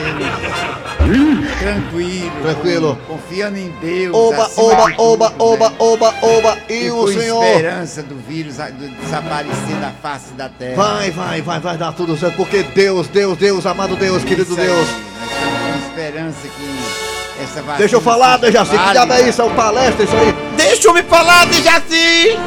Tranquilo. 1.59 2.31
Tranquilo. 2.41 2.99
Confiando 3.07 3.57
em 3.57 3.69
Deus. 3.79 4.15
Oba, 4.15 4.49
oba, 4.57 4.93
oba, 4.97 5.29
tudo, 5.29 5.43
oba, 5.43 5.69
né? 5.69 5.75
oba, 5.79 6.13
oba. 6.21 6.57
E 6.69 6.85
E 6.85 6.91
o 6.91 6.95
com 6.95 7.07
senhor? 7.07 7.43
esperança 7.43 8.03
do 8.03 8.15
vírus 8.27 8.55
do 8.57 8.89
desaparecer 9.03 9.75
da 9.79 9.91
face 10.01 10.33
da 10.33 10.49
terra. 10.49 10.75
Vai, 10.75 11.11
vai, 11.11 11.41
vai, 11.41 11.59
vai 11.59 11.77
dar 11.77 11.91
tudo 11.93 12.17
certo. 12.17 12.35
Porque 12.35 12.63
Deus, 12.63 13.07
Deus, 13.07 13.37
Deus, 13.37 13.65
amado 13.65 13.95
Deus, 13.95 14.23
querido 14.23 14.51
Isso 14.51 14.59
aí, 14.59 14.67
Deus. 14.67 14.87
Nós 14.87 15.29
estamos 15.31 15.59
com 15.59 15.89
esperança 15.89 16.47
que 16.47 17.43
essa 17.43 17.61
vacina. 17.61 17.77
Deixa 17.77 17.95
eu 17.95 18.01
falar, 18.01 18.37
Dejaci. 18.37 18.77
Que 18.77 18.91
diabo 18.91 19.13
é 19.13 19.29
isso? 19.29 19.41
É 19.41 19.45
um 19.45 19.55
palestra 19.55 20.03
isso 20.05 20.15
aí? 20.15 20.35
Deixa 20.57 20.87
eu 20.87 20.93
me 20.93 21.03
falar, 21.03 21.45
Dejaci! 21.45 22.37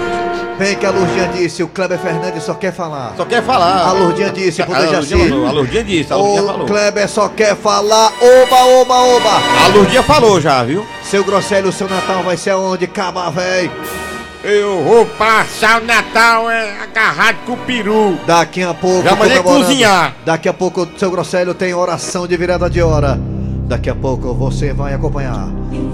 Bem 0.58 0.74
que 0.74 0.84
a 0.84 0.90
Lurdinha 0.90 1.28
disse, 1.28 1.62
o 1.62 1.68
Kleber 1.68 1.98
Fernandes 2.00 2.42
só 2.42 2.52
quer 2.52 2.72
falar. 2.72 3.14
Só 3.16 3.24
quer 3.24 3.42
falar. 3.44 3.86
A 3.86 3.92
Lurdinha 3.92 4.30
disse 4.30 4.60
pro 4.64 4.74
Dejaci. 4.74 5.14
a 5.14 5.52
Lurdinha 5.52 5.84
disse, 5.84 6.12
a 6.12 6.16
Lurdinha 6.16 6.42
O 6.42 6.46
falou. 6.46 6.66
Kleber 6.66 7.08
só 7.08 7.28
quer 7.28 7.54
falar 7.54 8.12
oba, 8.20 8.64
oba, 8.80 8.94
oba. 8.94 9.30
A 9.64 9.68
Lurdinha 9.68 10.02
falou 10.02 10.40
já, 10.40 10.64
viu? 10.64 10.84
Seu 11.04 11.22
Grosselho, 11.22 11.68
o 11.68 11.72
seu 11.72 11.88
Natal 11.88 12.24
vai 12.24 12.36
ser 12.36 12.50
aonde? 12.50 12.88
Caba, 12.88 13.30
véi. 13.30 13.70
Eu 14.42 14.82
vou 14.82 15.06
passar 15.06 15.80
o 15.80 15.84
Natal 15.84 16.50
é, 16.50 16.80
agarrado 16.82 17.36
com 17.46 17.52
o 17.52 17.56
peru. 17.58 18.18
Daqui 18.26 18.62
a 18.62 18.74
pouco. 18.74 19.04
Já 19.08 19.14
mandei 19.14 19.40
cozinhar. 19.40 20.14
Daqui 20.24 20.48
a 20.48 20.52
pouco, 20.52 20.88
seu 20.96 21.10
Grosselho 21.10 21.54
tem 21.54 21.72
oração 21.72 22.26
de 22.26 22.36
virada 22.36 22.68
de 22.68 22.82
hora. 22.82 23.18
Daqui 23.68 23.90
a 23.90 23.94
pouco 23.94 24.32
você 24.32 24.72
vai 24.72 24.94
acompanhar 24.94 25.46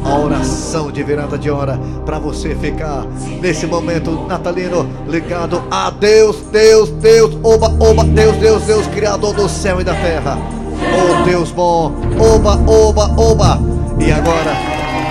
a 0.05 0.19
oração 0.21 0.93
de 0.93 1.03
virada 1.03 1.37
de 1.37 1.51
hora 1.51 1.77
para 2.07 2.21
você 2.21 2.55
ficar 2.55 3.05
nesse 3.41 3.67
momento 3.67 4.13
natalino 4.29 4.89
ligado 5.09 5.61
a 5.73 5.91
Deus, 5.91 6.37
Deus, 6.53 6.89
Deus, 6.91 7.37
oba, 7.43 7.67
oba, 7.81 8.05
Deus, 8.05 8.37
Deus, 8.37 8.63
Deus, 8.63 8.87
Criador 8.87 9.35
do 9.35 9.49
céu 9.49 9.81
e 9.81 9.85
da 9.85 9.93
terra. 9.93 10.39
Oh 10.73 11.25
Deus 11.25 11.51
bom, 11.51 11.93
oba, 12.17 12.61
oba, 12.71 13.13
oba. 13.21 13.59
E 13.99 14.13
agora, 14.13 14.53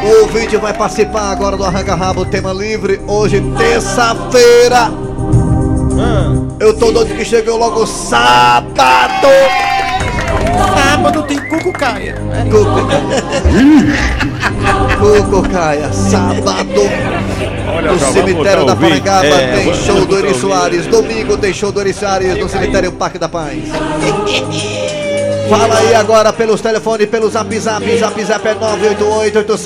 o 0.06 0.22
ouvinte 0.22 0.56
vai 0.56 0.74
participar 0.74 1.32
agora 1.32 1.58
do 1.58 1.66
Arranca 1.66 1.96
Rabo 1.96 2.26
Tema 2.26 2.54
Livre, 2.54 3.02
hoje, 3.06 3.44
terça-feira. 3.58 4.90
Eu 6.62 6.74
tô 6.80 6.94
doido 6.94 7.14
que 7.14 7.26
chegou 7.26 7.58
logo 7.58 7.86
sábado 7.86 9.28
sábado 11.04 11.24
tem 11.24 11.38
Cucucaia. 11.38 12.14
caia. 12.14 12.16
Né? 12.16 12.46
Cucu... 15.00 15.44
caia, 15.52 15.92
sábado. 15.92 16.82
Olha, 17.76 17.92
no 17.92 18.00
cemitério 18.00 18.66
da 18.66 18.74
Parangaba 18.76 19.26
é, 19.26 19.56
tem 19.58 19.74
show 19.74 20.06
do 20.06 20.18
Eri 20.18 20.34
Soares. 20.34 20.88
Domingo 20.88 21.38
tem 21.38 21.54
show 21.54 21.74
do 21.74 21.82
Eri 21.82 21.94
Soares 21.94 22.40
no 22.40 22.48
cemitério 22.48 22.94
Parque 22.94 23.20
da 23.20 23.28
Paz. 23.28 23.64
Fala 25.50 25.78
aí 25.78 25.94
agora 25.94 26.32
pelos 26.32 26.62
telefones, 26.62 27.10
pelos 27.10 27.34
zap 27.34 27.60
zap, 27.60 27.98
zap 27.98 28.24
zap 28.24 28.48
é 28.48 28.54
988 28.54 29.58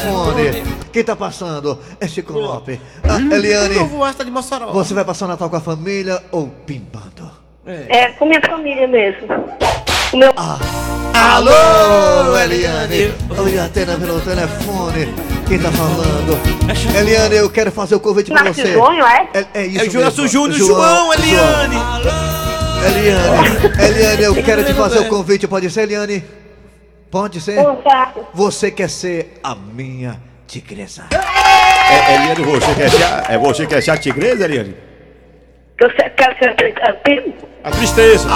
Quem 0.91 1.03
tá 1.03 1.15
passando? 1.15 1.79
É 1.99 2.07
Chico 2.07 2.33
Lopes. 2.33 2.79
Ah, 3.03 3.19
Eliane, 3.35 3.75
voasta 3.85 4.25
de 4.25 4.31
Mossoró. 4.31 4.71
você 4.71 4.93
vai 4.93 5.05
passar 5.05 5.25
o 5.25 5.27
Natal 5.29 5.49
com 5.49 5.55
a 5.55 5.61
família 5.61 6.21
ou 6.31 6.47
pimbando? 6.65 7.31
é 7.67 8.11
com 8.13 8.25
minha 8.25 8.41
família 8.41 8.87
mesmo. 8.87 9.27
Com 10.11 10.17
meu... 10.17 10.33
Alô, 11.13 12.37
Eliane, 12.37 13.13
a 13.37 13.41
minha 13.41 13.63
antena 13.63 13.97
pelo 13.97 14.21
telefone. 14.21 15.13
Quem 15.47 15.59
tá 15.59 15.71
falando? 15.71 16.39
Eliane, 16.97 17.35
eu 17.35 17.49
quero 17.49 17.71
fazer 17.71 17.95
o 17.95 17.99
convite 17.99 18.31
pra 18.31 18.43
você. 18.43 18.73
Júnior, 18.73 19.07
é? 19.07 19.29
É, 19.33 19.61
é 19.61 19.65
isso 19.65 19.97
É 19.97 19.99
o 19.99 20.03
mesmo. 20.03 20.27
Júnior, 20.27 20.57
João, 20.57 21.13
Eliane. 21.13 21.75
Eliane, 22.85 23.89
Eliane, 23.89 24.23
eu 24.23 24.35
quero 24.43 24.63
te 24.63 24.73
fazer 24.73 24.99
o 24.99 25.05
convite. 25.09 25.47
Pode 25.47 25.69
ser, 25.69 25.81
Eliane? 25.83 26.23
Pode 27.17 27.41
ser? 27.41 27.63
Contato. 27.63 28.27
Você 28.31 28.69
quer 28.69 28.87
ser 28.87 29.39
a 29.43 29.55
minha 29.55 30.21
tigresa? 30.45 31.07
É, 31.11 32.13
Eliane, 32.13 32.43
você 32.43 32.75
quer 32.75 32.91
ser 32.91 33.03
a, 33.03 33.25
é 33.29 33.37
você 33.39 33.65
quer 33.65 33.81
ser 33.81 33.89
a 33.89 33.97
tigresa, 33.97 34.45
Eliane? 34.45 34.75
Que 35.77 35.83
eu 35.85 35.89
quero 36.15 36.35
ser. 36.39 36.55
A 37.63 37.69
tristeza. 37.71 38.27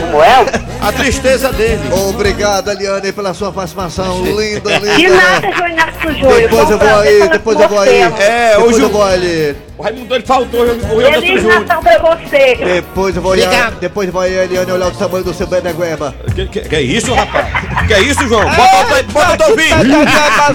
Como 0.00 0.22
é? 0.22 0.44
A 0.80 0.90
tristeza 0.92 1.52
dele. 1.52 1.80
Obrigado, 2.08 2.70
Eliane, 2.70 3.12
pela 3.12 3.32
sua 3.34 3.52
participação. 3.52 4.22
Linda, 4.24 4.80
De 4.80 4.86
linda. 4.96 5.14
nada, 5.14 5.52
Júnior 5.52 5.70
Nascimento 5.76 6.18
Júnior. 6.18 6.40
Depois 6.40 6.70
eu 6.70 6.76
um 6.76 6.78
vou 6.80 6.98
aí, 7.00 7.28
depois 7.28 7.60
eu 7.60 7.68
vou 7.68 7.80
aí. 7.80 8.00
É, 8.20 8.58
hoje 8.58 8.80
eu 8.80 8.86
o- 8.86 8.90
vou 8.90 9.04
ali. 9.04 9.56
O 9.78 9.82
Raimundo 9.82 10.14
ele 10.14 10.26
faltou, 10.26 10.64
eu 10.66 10.78
vou 10.80 11.00
eu 11.02 11.12
Feliz. 11.12 11.42
Natal 11.44 11.82
pra 11.82 11.98
você. 12.16 12.54
Depois 12.56 13.14
eu 13.16 13.22
vou 13.22 13.32
olhar, 13.32 13.70
depois 13.72 14.06
eu 14.08 14.12
vou 14.12 14.22
aí, 14.22 14.34
Eliane, 14.34 14.72
olhar 14.72 14.88
o 14.88 14.92
tamanho 14.92 15.24
do 15.24 15.34
seu 15.34 15.46
benegueba. 15.46 16.14
Que, 16.34 16.46
que, 16.46 16.60
que 16.62 16.76
é 16.76 16.80
isso, 16.82 17.12
rapaz? 17.14 17.46
Que 17.86 17.94
é 17.94 18.00
isso, 18.00 18.26
João? 18.26 18.44
Bota, 18.44 18.76
o 18.80 18.86
teu- 18.86 19.04
bota 19.12 19.32
o 19.34 19.36
teu 19.36 19.56
vídeo. 19.56 19.76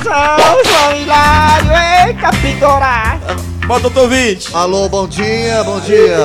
João 0.04 0.96
Hilário, 0.96 1.72
ei, 2.08 2.14
capidora. 2.16 3.18
Bota 3.26 3.57
outro 3.70 4.02
ouvinte. 4.02 4.50
Alô, 4.56 4.88
bom 4.90 5.08
dia, 5.08 5.64
bom 5.64 5.80
dia. 5.82 6.18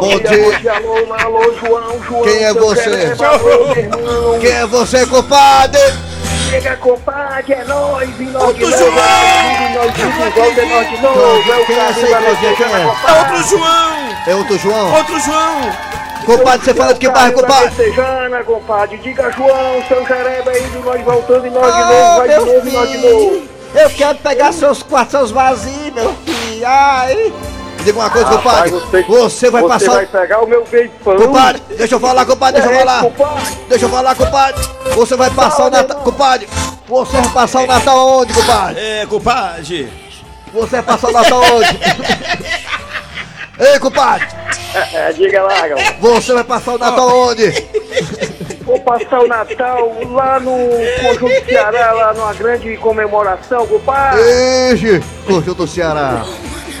Bom 0.00 0.18
dia. 0.18 0.72
Alô, 0.74 1.14
alô, 1.14 1.54
João, 1.58 2.02
João. 2.04 2.22
Quem 2.22 2.44
é 2.44 2.52
você? 2.52 3.16
Quem 4.40 4.50
é 4.50 4.66
você, 4.66 5.06
compadre? 5.06 5.80
Chega, 6.50 6.76
compadre, 6.76 7.52
é 7.52 7.64
nóis, 7.64 8.10
e 8.20 8.24
nós 8.24 8.44
Outro 8.44 8.70
João! 8.70 8.78
e 8.78 9.74
nós 9.74 9.98
é 9.98 10.64
nós. 10.66 11.48
É 11.48 11.56
o 11.56 11.66
Quem 11.66 11.78
é 11.78 11.90
esse 11.90 12.00
aí, 12.00 12.06
Brasil, 12.06 12.18
Claudinha? 12.18 12.54
Quem 12.54 12.66
é? 12.66 12.80
É 13.08 13.18
outro 13.18 13.48
João. 13.48 14.16
É 14.26 14.34
outro 14.36 14.58
João? 14.58 14.94
Outro 14.94 15.20
João. 15.20 15.94
Compadre, 16.26 16.64
você 16.64 16.74
fala 16.74 16.94
de 16.94 17.00
que 17.00 17.08
bairro, 17.08 17.34
compadre? 17.34 17.74
Sejana, 17.74 18.44
compadre. 18.44 18.98
Diga 18.98 19.30
João, 19.32 19.82
São 19.88 20.06
Jareba 20.06 20.58
indo, 20.58 20.80
nós 20.80 21.00
voltando 21.02 21.46
e 21.46 21.50
nós 21.50 21.74
de 21.74 21.82
Ah, 21.82 21.86
novo, 21.86 22.16
vai 22.18 22.28
de 22.28 22.36
novo 22.36 22.68
e 22.68 22.72
nós 22.72 22.90
de 22.90 22.98
novo. 22.98 23.53
Eu 23.74 23.90
quero 23.90 24.18
pegar 24.18 24.52
seus 24.52 24.82
quartos 24.82 25.30
vazios, 25.30 25.92
meu 25.92 26.14
filho. 26.24 26.66
Ai. 26.66 27.32
Diga 27.82 27.98
uma 27.98 28.08
coisa, 28.10 28.28
compadre. 28.30 28.70
Você 29.08 29.50
vai 29.50 29.62
você 29.62 29.68
passar. 29.68 29.92
vai 29.96 30.06
pegar 30.06 30.42
o 30.42 30.46
meu 30.46 30.64
beijo 30.64 30.90
pão. 31.02 31.16
Compadre, 31.16 31.62
deixa 31.76 31.94
eu 31.96 32.00
falar, 32.00 32.24
compadre, 32.24 32.60
deixa 32.62 32.74
eu 32.74 32.80
É, 32.80 32.84
falar. 32.84 33.44
Deixa 33.68 33.84
eu 33.84 33.88
falar, 33.90 34.14
compadre. 34.14 34.64
Você 34.94 35.16
vai 35.16 35.30
passar 35.30 35.66
o 35.66 35.70
Natal. 35.70 36.00
Compadre, 36.00 36.48
você 36.88 37.16
vai 37.16 37.28
passar 37.30 37.62
o 37.62 37.66
Natal 37.66 37.98
aonde, 37.98 38.32
compadre? 38.32 38.80
É, 38.80 39.06
compadre. 39.06 39.92
Você 40.52 40.70
vai 40.70 40.82
passar 40.82 41.08
o 41.08 41.12
Natal 41.12 41.42
aonde? 41.44 41.80
Ei, 43.60 43.78
compadre, 43.78 44.26
É, 44.92 45.12
diga 45.12 45.42
lá, 45.42 45.68
galera. 45.68 45.96
você 46.00 46.32
vai 46.32 46.42
passar 46.44 46.74
o 46.74 46.78
Natal 46.78 47.08
aonde? 47.08 47.50
Vou 48.64 48.80
passar 48.80 49.20
o 49.20 49.28
Natal 49.28 49.92
lá 50.10 50.40
no 50.40 50.56
Conjunto 51.02 51.44
Ceará, 51.46 51.92
lá 51.92 52.14
numa 52.14 52.32
grande 52.32 52.76
comemoração, 52.78 53.66
compadre. 53.66 54.22
Curtiu 55.26 55.54
do 55.54 55.66
Ceará. 55.66 56.24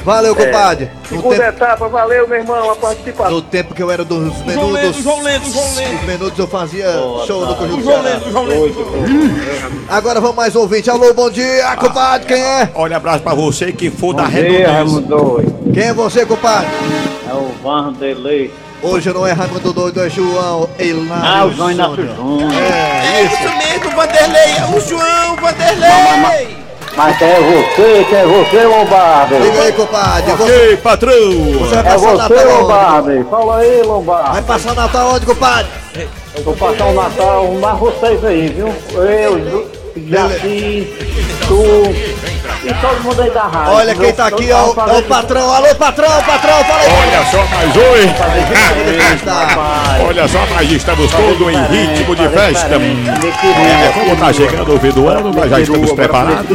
Valeu, 0.04 0.36
compadre. 0.36 0.90
No 1.10 1.16
Segunda 1.16 1.36
tempo, 1.36 1.48
etapa, 1.48 1.88
valeu, 1.88 2.28
meu 2.28 2.36
irmão, 2.38 2.70
a 2.70 2.76
participação. 2.76 3.32
no 3.32 3.40
tempo 3.40 3.74
que 3.74 3.82
eu 3.82 3.90
era 3.90 4.04
dos 4.04 4.34
João 4.34 4.46
Lendo, 4.46 4.72
menudos. 4.72 5.02
João 5.02 5.22
Lendo, 5.22 5.50
João 5.50 5.74
Lendo. 5.74 5.94
Os 5.94 6.04
menudos 6.06 6.38
eu 6.38 6.46
fazia 6.46 6.92
show 7.26 7.46
no 7.46 7.54
Conjunto 7.54 7.82
João 7.82 8.02
Ceará. 8.02 8.18
Lendo, 8.18 8.30
João 8.30 8.44
Lendo. 8.44 9.84
Agora 9.88 10.20
vamos 10.20 10.36
mais 10.36 10.54
ouvinte. 10.54 10.90
Alô, 10.90 11.14
bom 11.14 11.30
dia, 11.30 11.74
compadre. 11.76 12.26
Quem 12.28 12.42
é? 12.42 12.68
Olha, 12.74 12.98
abraço 12.98 13.22
pra 13.22 13.32
você 13.32 13.72
que 13.72 13.90
for 13.90 14.12
da 14.12 14.24
Bom 14.24 14.30
dia, 14.30 14.72
redondeza. 14.72 15.54
Quem 15.72 15.82
é 15.84 15.94
você, 15.94 16.26
compadre? 16.26 16.68
É 17.26 17.32
o 17.32 17.48
Vanderlei. 17.62 18.52
Hoje 18.84 19.10
não 19.12 19.26
é 19.26 19.32
Raimundo 19.32 19.72
Doido, 19.72 20.00
é 20.04 20.10
João 20.10 20.68
Eilário 20.78 21.24
Ah, 21.24 21.44
o 21.46 21.52
João 21.52 21.70
Inácio 21.70 21.96
Júnior. 21.96 22.16
Júnior. 22.16 22.52
É, 22.52 23.18
É 23.18 23.24
isso. 23.24 23.34
isso 23.34 23.56
mesmo, 23.56 23.90
Vanderlei. 23.96 24.56
É 24.58 24.64
o 24.76 24.80
João, 24.80 25.36
Vanderlei. 25.36 26.64
Mas 26.96 27.18
quem 27.18 27.28
é 27.28 27.40
você? 27.40 28.06
Quem 28.08 28.18
é 28.18 28.26
você, 28.26 28.64
Lombardi? 28.66 29.34
Diga 29.40 29.62
aí, 29.62 29.72
compadre. 29.72 30.32
Você, 30.32 30.52
Ei, 30.52 30.76
patrão. 30.76 31.12
você 31.58 31.74
vai 31.74 31.78
É 31.80 31.82
passar 31.82 32.28
você? 32.28 32.44
Lombardi? 32.44 33.24
Fala 33.30 33.56
aí, 33.58 33.76
Vai 33.78 33.82
Lombardi. 33.86 34.42
passar 34.42 34.72
o 34.72 34.74
Natal 34.74 35.12
onde, 35.14 35.26
compadre? 35.26 35.66
Eu 36.36 36.42
vou 36.44 36.54
passar 36.54 36.84
o 36.84 36.94
Natal 36.94 37.52
na 37.54 37.72
vocês 37.72 38.24
aí, 38.24 38.48
viu? 38.48 38.74
Eu, 38.92 39.68
Jaci, 39.96 40.88
tu 41.46 41.94
e 42.64 42.74
todo 42.80 43.02
mundo 43.02 43.22
aí 43.22 43.30
da 43.30 43.42
rádio. 43.42 43.74
Olha 43.74 43.94
quem 43.94 44.12
tá 44.12 44.26
aqui, 44.26 44.50
ó, 44.50 44.74
é 44.88 44.98
o 44.98 45.02
patrão. 45.02 45.54
Alô, 45.54 45.74
patrão, 45.76 46.08
patrão, 46.22 46.64
fala 46.64 46.80
aí. 46.80 46.88
Olha 46.90 47.24
só, 47.30 47.46
mais 47.54 47.76
oi. 47.76 48.10
Olha 50.08 50.28
só, 50.28 50.46
mas 50.54 50.72
estamos 50.72 51.10
todos 51.12 51.52
em 51.52 51.66
ritmo 51.66 52.16
de 52.16 52.28
festa. 52.28 52.74
É, 52.74 53.92
como 53.92 54.16
tá 54.16 54.32
chegando 54.32 54.74
o 54.74 54.80
fim 54.80 54.90
do 54.90 55.08
ano, 55.08 55.32
nós 55.32 55.50
já 55.50 55.60
estamos 55.60 55.92
preparados. 55.92 56.46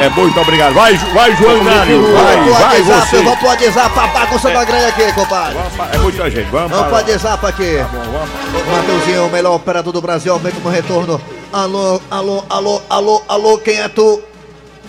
É, 0.00 0.08
muito 0.10 0.40
obrigado. 0.40 0.74
Vai, 0.74 0.94
vai 0.96 1.34
João 1.36 1.58
Inário. 1.58 2.12
Vai, 2.12 2.52
vai 2.52 2.82
você. 2.82 3.16
vamos 3.16 3.38
pro 3.38 3.48
WhatsApp, 3.48 3.98
a 3.98 4.06
bagunça 4.06 4.50
da 4.50 4.64
grande 4.64 4.84
aqui, 4.86 5.12
compadre. 5.12 5.56
É 5.92 5.98
muita 5.98 6.30
gente. 6.30 6.50
Vamos 6.50 6.70
Vamos 6.70 6.86
pro. 6.86 6.94
WhatsApp 6.94 7.46
aqui. 7.46 7.78
O 8.54 8.70
Mateuzinho, 8.76 9.26
o 9.26 9.30
melhor 9.30 9.54
operador 9.56 9.92
do 9.92 10.00
Brasil, 10.00 10.32
aumenta 10.32 10.60
no 10.62 10.70
retorno. 10.70 11.20
Alô, 11.58 12.00
alô, 12.10 12.42
alô, 12.50 12.82
alô, 12.90 13.22
alô, 13.28 13.58
quem 13.58 13.78
é 13.80 13.86
tu? 13.86 14.20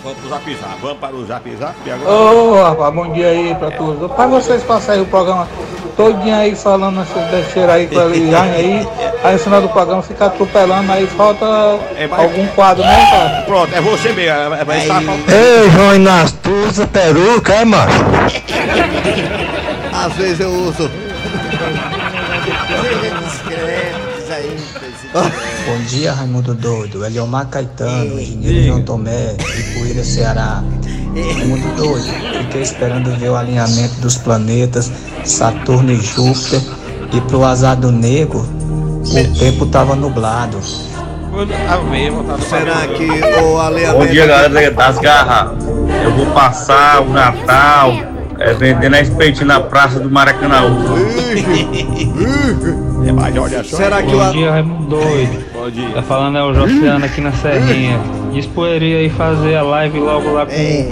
Vamos 0.03 0.17
pro 0.17 0.29
Zap 0.29 0.55
Zap. 0.55 0.81
Vamos 0.81 0.97
para 0.97 1.15
o 1.15 1.23
Zap 1.27 1.55
Zap 1.57 1.75
e 1.85 1.91
agora... 1.91 2.11
Ô, 2.11 2.63
rapaz, 2.63 2.91
bom 2.95 3.13
dia 3.13 3.27
aí 3.27 3.53
pra 3.53 3.69
todos. 3.69 4.11
Pra 4.11 4.25
vocês 4.25 4.63
passarem 4.63 5.03
o 5.03 5.05
programa 5.05 5.47
todinho 5.95 6.35
aí 6.35 6.55
falando 6.55 7.01
essas 7.01 7.29
besteiras 7.29 7.69
aí 7.75 7.85
com 7.85 7.99
a 7.99 8.05
Eliane 8.05 8.55
aí, 8.55 8.87
aí 9.23 9.33
no 9.33 9.39
final 9.39 9.61
do 9.61 9.69
programa 9.69 10.01
fica 10.01 10.25
atropelando, 10.25 10.91
aí 10.91 11.05
falta 11.05 11.45
É, 11.97 12.07
vai- 12.07 12.23
algum 12.25 12.47
quadro, 12.47 12.83
né, 12.83 13.07
cara? 13.11 13.43
Pronto, 13.43 13.75
é 13.75 13.81
você 13.81 14.11
mesmo. 14.11 14.55
é- 14.55 14.65
Vai 14.65 14.79
estar 14.79 15.01
faltando. 15.03 15.31
Ei, 15.35 15.69
João 15.69 15.95
Inácio, 15.95 16.37
tu 16.41 16.49
usa 16.67 16.87
peruca, 16.87 17.53
é, 17.53 17.63
mano? 17.63 17.91
Às 19.93 20.13
vezes 20.13 20.39
eu 20.39 20.49
uso. 20.49 20.89
Aí. 24.31 24.57
Bom 25.65 25.79
dia, 25.87 26.13
Raimundo 26.13 26.53
Doido, 26.53 27.03
Eliomar 27.03 27.47
Caetano, 27.47 28.19
engenheiro 28.19 28.67
João 28.67 28.81
Tomé, 28.83 29.35
Ipuíra, 29.57 30.03
Ceará. 30.03 30.63
Raimundo 31.15 31.75
Doido, 31.75 32.05
fiquei 32.43 32.61
esperando 32.61 33.09
ver 33.17 33.29
o 33.29 33.35
alinhamento 33.35 33.95
dos 33.95 34.15
planetas 34.15 34.91
Saturno 35.23 35.91
e 35.91 35.99
Júpiter 35.99 36.61
e 37.11 37.19
pro 37.21 37.43
azar 37.43 37.75
do 37.75 37.91
nego, 37.91 38.39
o 38.39 39.39
tempo 39.39 39.65
tava 39.65 39.95
nublado. 39.95 40.59
Será 42.47 42.87
que 42.87 43.07
o 43.41 43.59
alinhamento. 43.59 44.05
Bom 44.05 44.07
dia, 44.07 44.27
galera 44.27 44.71
das 44.71 44.99
garras. 44.99 45.63
Eu 46.03 46.11
vou 46.11 46.27
passar 46.27 47.01
o 47.01 47.09
Natal 47.09 48.14
é, 48.45 48.53
vendendo 48.53 48.95
espetinho 48.95 49.47
na 49.47 49.59
Praça 49.59 49.99
do 49.99 50.09
Maracanã. 50.09 50.61
É, 53.07 53.11
mas 53.11 53.35
olha 53.37 53.63
só. 53.63 53.77
Será 53.77 54.01
que 54.01 54.13
o. 54.15 54.21
a- 54.21 54.29
dia, 54.29 54.51
Raimundo 54.51 54.85
Doido. 54.97 55.45
Bom 55.53 55.69
dia. 55.69 55.89
Tá 55.89 56.01
falando 56.03 56.37
é 56.37 56.43
o 56.43 56.53
Josiano 56.53 57.05
aqui 57.05 57.21
na 57.21 57.31
Serrinha. 57.31 57.99
Diz 58.31 58.45
pro 58.45 58.65
Eri 58.67 58.95
aí 58.95 59.09
fazer 59.09 59.55
a 59.55 59.63
live 59.63 59.99
logo 59.99 60.31
lá 60.33 60.45
com 60.45 60.51
É, 60.51 60.89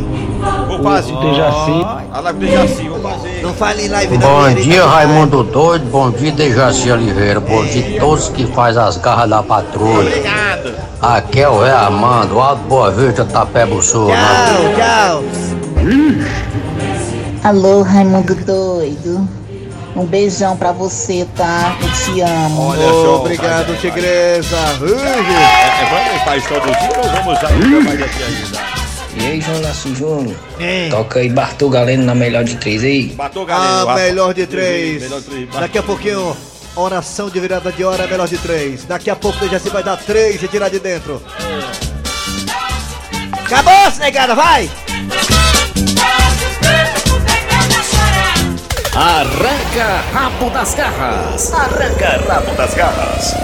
Vou 0.68 0.82
fazer. 0.84 1.14
Dejaci. 1.16 1.86
A 2.14 2.20
live 2.22 2.40
do 2.40 2.46
Dejaci, 2.46 2.88
vou 2.90 3.00
fazer. 3.00 3.42
não 3.42 3.54
fale 3.54 3.86
em 3.86 3.90
live 3.90 4.18
não. 4.18 4.28
Bom 4.28 4.54
dia, 4.54 4.86
Raimundo 4.86 5.44
Doido. 5.44 5.86
Bom 5.90 6.10
dia, 6.12 6.32
Dejaci 6.32 6.92
Oliveira. 6.92 7.40
Bom 7.40 7.64
dia 7.66 7.98
a 7.98 8.00
todos 8.00 8.30
que 8.30 8.46
faz 8.48 8.78
as 8.78 8.98
garras 8.98 9.30
da 9.30 9.44
patrulha. 9.44 10.08
Obrigado. 10.10 10.74
Aqui 11.02 11.42
é 11.42 11.50
o 11.50 11.62
Ré 11.62 11.72
Armando, 11.72 12.40
Alto 12.40 12.62
Boa 12.64 12.90
Vista, 12.92 13.26
Tapé 13.26 13.66
Bussu. 13.66 14.08
Tchau, 14.08 14.74
tchau. 14.78 15.24
Alô, 17.44 17.82
Raimundo 17.82 18.36
doido. 18.36 19.28
Um 19.98 20.06
beijão 20.06 20.56
pra 20.56 20.72
você, 20.72 21.28
tá? 21.36 21.76
Eu 21.82 21.92
te 21.92 22.22
amo. 22.22 22.70
Olha 22.70 22.88
só. 22.88 23.20
Obrigado, 23.20 23.78
tigresa. 23.82 24.56
É, 24.56 24.62
é, 24.62 25.90
vamos 25.90 26.24
para 26.24 26.42
todo 26.42 26.66
dia 26.66 26.98
ou 26.98 27.10
vamos 27.10 27.42
já 27.42 27.50
mais 27.82 28.02
aqui 28.02 28.24
ainda? 28.24 28.74
E 29.18 29.26
aí, 29.26 29.42
João 29.42 29.58
Inácio 29.58 29.94
Júnior? 29.94 30.36
Toca 30.90 31.20
aí 31.20 31.30
Bartol 31.30 31.70
Galeno 31.70 32.06
na 32.06 32.16
melhor 32.16 32.46
de 32.46 32.56
três 32.56 32.82
aí. 32.82 33.10
Batou, 33.10 33.46
galera. 33.46 33.92
A 33.92 33.96
melhor 33.96 34.34
de 34.34 34.48
três. 34.48 35.02
Melhor 35.02 35.20
de 35.20 35.26
três. 35.26 35.50
Daqui 35.50 35.78
a 35.78 35.84
pouquinho, 35.84 36.38
oração 36.78 37.30
de 37.30 37.40
virada 37.42 37.74
de 37.74 37.84
hora, 37.84 38.08
melhor 38.08 38.28
de 38.28 38.38
três. 38.38 38.86
Daqui 38.86 39.10
a 39.10 39.18
pouco 39.18 39.38
o 39.38 39.42
Dejaci 39.42 39.70
vai 39.70 39.84
dar 39.84 39.98
três 39.98 40.42
e 40.42 40.48
tirar 40.48 40.70
de 40.70 40.80
dentro. 40.80 41.22
Acabou, 43.34 43.92
negada, 44.00 44.34
vai! 44.34 44.72
Arranca 48.96 50.04
rabo 50.14 50.52
das 50.52 50.76
garras. 50.76 51.52
Arranca 51.52 52.24
rabo 52.28 52.54
das 52.56 52.74
garras. 52.76 53.36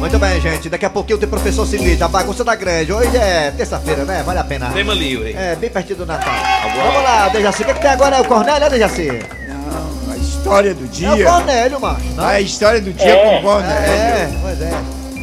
Muito 0.00 0.18
bem, 0.18 0.40
gente. 0.40 0.68
Daqui 0.68 0.84
a 0.84 0.90
pouquinho 0.90 1.16
tem 1.16 1.28
professor 1.28 1.64
Sinita, 1.64 2.06
a 2.06 2.08
bagunça 2.08 2.42
da 2.42 2.56
grande. 2.56 2.92
Hoje 2.92 3.16
é 3.16 3.52
terça-feira, 3.56 4.04
né? 4.04 4.24
Vale 4.26 4.40
a 4.40 4.44
pena. 4.44 4.70
Tema 4.70 4.92
livre. 4.94 5.32
É, 5.32 5.54
bem 5.54 5.70
pertinho 5.70 5.98
do 5.98 6.06
Natal. 6.06 6.34
Vamos 6.76 7.02
lá, 7.04 7.28
Dejaci. 7.28 7.62
O 7.62 7.66
que, 7.66 7.74
que 7.74 7.80
tem 7.80 7.90
agora? 7.90 8.16
É 8.16 8.20
o 8.20 8.24
Cornélio, 8.24 8.60
né, 8.60 8.70
Dejaci? 8.70 9.22
Não, 9.46 10.12
a 10.12 10.16
história 10.16 10.74
do 10.74 10.82
É 10.82 10.86
o 10.86 10.88
dia. 10.88 11.24
Cornélio, 11.24 11.80
macho. 11.80 12.00
Não? 12.16 12.26
A 12.26 12.40
história 12.40 12.80
do 12.80 12.92
dia 12.92 13.16
com 13.16 13.36
o 13.36 13.42
Cornélio. 13.42 13.92
É, 13.92 14.30
pois 14.42 14.60
é. 14.60 14.72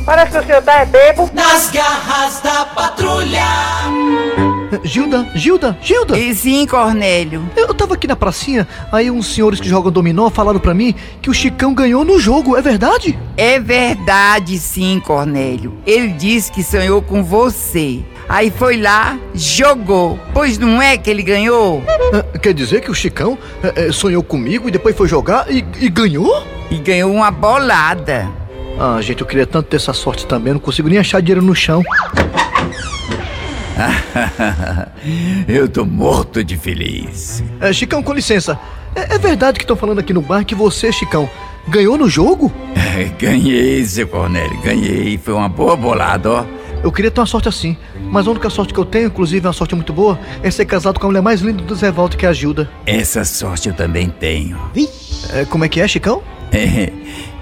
Parece 0.05 0.31
que 0.31 0.37
o 0.37 0.45
senhor 0.45 0.61
tá 0.61 0.79
é 0.79 0.85
bebo. 0.85 1.29
Nas 1.33 1.69
garras 1.71 2.39
da 2.41 2.65
patrulha. 2.67 4.54
Gilda, 4.85 5.27
Gilda, 5.33 5.77
Gilda! 5.81 6.17
E 6.17 6.33
sim, 6.35 6.65
Cornélio. 6.67 7.43
Eu 7.57 7.73
tava 7.73 7.95
aqui 7.95 8.07
na 8.07 8.15
pracinha, 8.15 8.67
aí 8.91 9.09
uns 9.09 9.33
senhores 9.33 9.59
que 9.59 9.67
jogam 9.67 9.91
dominó 9.91 10.29
falaram 10.29 10.59
pra 10.59 10.73
mim 10.75 10.93
que 11.21 11.29
o 11.29 11.33
Chicão 11.33 11.73
ganhou 11.73 12.05
no 12.05 12.19
jogo, 12.19 12.55
é 12.55 12.61
verdade? 12.61 13.17
É 13.35 13.59
verdade, 13.59 14.59
sim, 14.59 15.01
Cornélio. 15.03 15.73
Ele 15.85 16.09
disse 16.09 16.51
que 16.51 16.63
sonhou 16.63 17.01
com 17.01 17.23
você. 17.23 17.99
Aí 18.29 18.51
foi 18.51 18.77
lá, 18.77 19.17
jogou. 19.33 20.19
Pois 20.33 20.57
não 20.57 20.81
é 20.81 20.97
que 20.97 21.09
ele 21.09 21.23
ganhou? 21.23 21.83
Ah, 22.13 22.37
Quer 22.37 22.53
dizer 22.53 22.81
que 22.81 22.91
o 22.91 22.95
Chicão 22.95 23.37
eh, 23.63 23.73
eh, 23.87 23.91
sonhou 23.91 24.21
comigo 24.23 24.67
e 24.67 24.71
depois 24.71 24.95
foi 24.95 25.07
jogar 25.07 25.51
e, 25.51 25.65
e 25.79 25.89
ganhou? 25.89 26.43
E 26.69 26.77
ganhou 26.77 27.11
uma 27.11 27.31
bolada. 27.31 28.29
Ah, 28.79 28.99
gente, 29.01 29.21
eu 29.21 29.27
queria 29.27 29.47
tanto 29.47 29.67
ter 29.67 29.77
essa 29.77 29.93
sorte 29.93 30.25
também, 30.27 30.53
não 30.53 30.59
consigo 30.59 30.89
nem 30.89 30.97
achar 30.99 31.21
dinheiro 31.21 31.41
no 31.41 31.55
chão. 31.55 31.81
Eu 35.47 35.67
tô 35.67 35.85
morto 35.85 36.43
de 36.43 36.57
feliz. 36.57 37.43
É, 37.59 37.71
Chicão, 37.73 38.01
com 38.01 38.13
licença. 38.13 38.59
É, 38.95 39.15
é 39.15 39.17
verdade 39.17 39.57
que 39.57 39.63
estão 39.63 39.75
falando 39.75 39.99
aqui 39.99 40.13
no 40.13 40.21
bar 40.21 40.45
que 40.45 40.55
você, 40.55 40.91
Chicão, 40.91 41.29
ganhou 41.67 41.97
no 41.97 42.09
jogo? 42.09 42.51
É, 42.75 43.03
ganhei, 43.19 43.83
seu 43.85 44.07
Cornélio, 44.07 44.59
ganhei. 44.61 45.17
Foi 45.17 45.33
uma 45.33 45.49
boa 45.49 45.75
bolada, 45.75 46.31
ó. 46.31 46.45
Eu 46.83 46.91
queria 46.91 47.09
ter 47.09 47.19
uma 47.19 47.25
sorte 47.25 47.49
assim, 47.49 47.75
mas 48.11 48.27
a 48.27 48.31
única 48.31 48.49
sorte 48.49 48.73
que 48.73 48.79
eu 48.79 48.85
tenho, 48.85 49.07
inclusive 49.07 49.45
uma 49.47 49.53
sorte 49.53 49.73
muito 49.73 49.91
boa, 49.91 50.19
é 50.43 50.51
ser 50.51 50.65
casado 50.65 50.99
com 50.99 51.07
a 51.07 51.09
mulher 51.09 51.21
mais 51.21 51.41
linda 51.41 51.63
do 51.63 51.73
Zé 51.73 51.91
Walter, 51.91 52.15
que 52.15 52.25
é 52.25 52.29
a 52.29 52.33
Gilda. 52.33 52.69
Essa 52.85 53.25
sorte 53.25 53.69
eu 53.69 53.73
também 53.73 54.07
tenho. 54.07 54.59
É, 55.33 55.45
como 55.45 55.65
é 55.65 55.69
que 55.69 55.81
é, 55.81 55.87
Chicão? 55.87 56.21
É, 56.51 56.91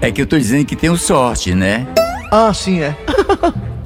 é 0.00 0.10
que 0.10 0.22
eu 0.22 0.26
tô 0.26 0.38
dizendo 0.38 0.64
que 0.64 0.74
tenho 0.74 0.96
sorte, 0.96 1.54
né? 1.54 1.86
Ah, 2.30 2.54
sim, 2.54 2.80
é. 2.80 2.96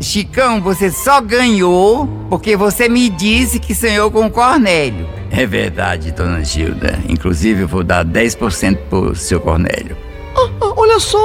Chicão, 0.01 0.61
você 0.61 0.91
só 0.93 1.21
ganhou 1.21 2.07
porque 2.31 2.57
você 2.57 2.89
me 2.89 3.09
disse 3.09 3.59
que 3.59 3.75
sonhou 3.75 4.11
com 4.11 4.27
o 4.27 4.31
Cornélio. 4.31 5.09
É 5.31 5.45
verdade, 5.45 6.13
dona 6.13 6.45
Gilda. 6.45 6.99
Inclusive, 7.09 7.63
eu 7.63 7.69
vou 7.69 7.83
dar 7.83 8.05
10% 8.05 8.77
pro 8.89 9.15
seu 9.17 9.41
Cornélio. 9.41 9.97
Ah, 10.37 10.51
ah, 10.61 10.73
olha 10.77 11.01
só, 11.01 11.19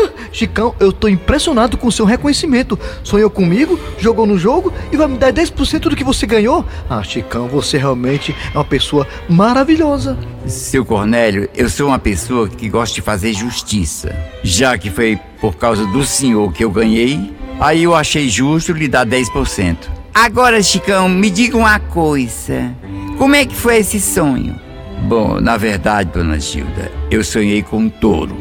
Chicão, 0.32 0.74
eu 0.80 0.90
tô 0.90 1.06
impressionado 1.06 1.76
com 1.76 1.88
o 1.88 1.92
seu 1.92 2.06
reconhecimento. 2.06 2.78
Sonhou 3.02 3.28
comigo, 3.28 3.78
jogou 3.98 4.24
no 4.24 4.38
jogo 4.38 4.72
e 4.90 4.96
vai 4.96 5.06
me 5.06 5.18
dar 5.18 5.30
10% 5.30 5.80
do 5.80 5.94
que 5.94 6.02
você 6.02 6.26
ganhou? 6.26 6.64
Ah, 6.88 7.02
Chicão, 7.02 7.46
você 7.46 7.76
realmente 7.76 8.34
é 8.54 8.56
uma 8.56 8.64
pessoa 8.64 9.06
maravilhosa. 9.28 10.16
Seu 10.46 10.82
Cornélio, 10.82 11.46
eu 11.54 11.68
sou 11.68 11.88
uma 11.88 11.98
pessoa 11.98 12.48
que 12.48 12.70
gosta 12.70 12.94
de 12.94 13.02
fazer 13.02 13.34
justiça. 13.34 14.16
Já 14.42 14.78
que 14.78 14.90
foi 14.90 15.18
por 15.42 15.56
causa 15.56 15.84
do 15.86 16.02
senhor 16.06 16.50
que 16.54 16.64
eu 16.64 16.70
ganhei, 16.70 17.34
aí 17.60 17.84
eu 17.84 17.94
achei 17.94 18.28
justo 18.28 18.72
lhe 18.72 18.88
dar 18.88 19.06
10%. 19.06 19.76
Agora, 20.14 20.62
Chicão, 20.62 21.08
me 21.08 21.28
diga 21.28 21.56
uma 21.56 21.78
coisa. 21.78 22.72
Como 23.18 23.34
é 23.34 23.44
que 23.44 23.54
foi 23.54 23.78
esse 23.78 24.00
sonho? 24.00 24.54
Bom, 25.02 25.40
na 25.40 25.56
verdade, 25.56 26.10
dona 26.12 26.38
Gilda, 26.38 26.90
eu 27.10 27.22
sonhei 27.24 27.62
com 27.62 27.78
um 27.78 27.88
touro. 27.88 28.36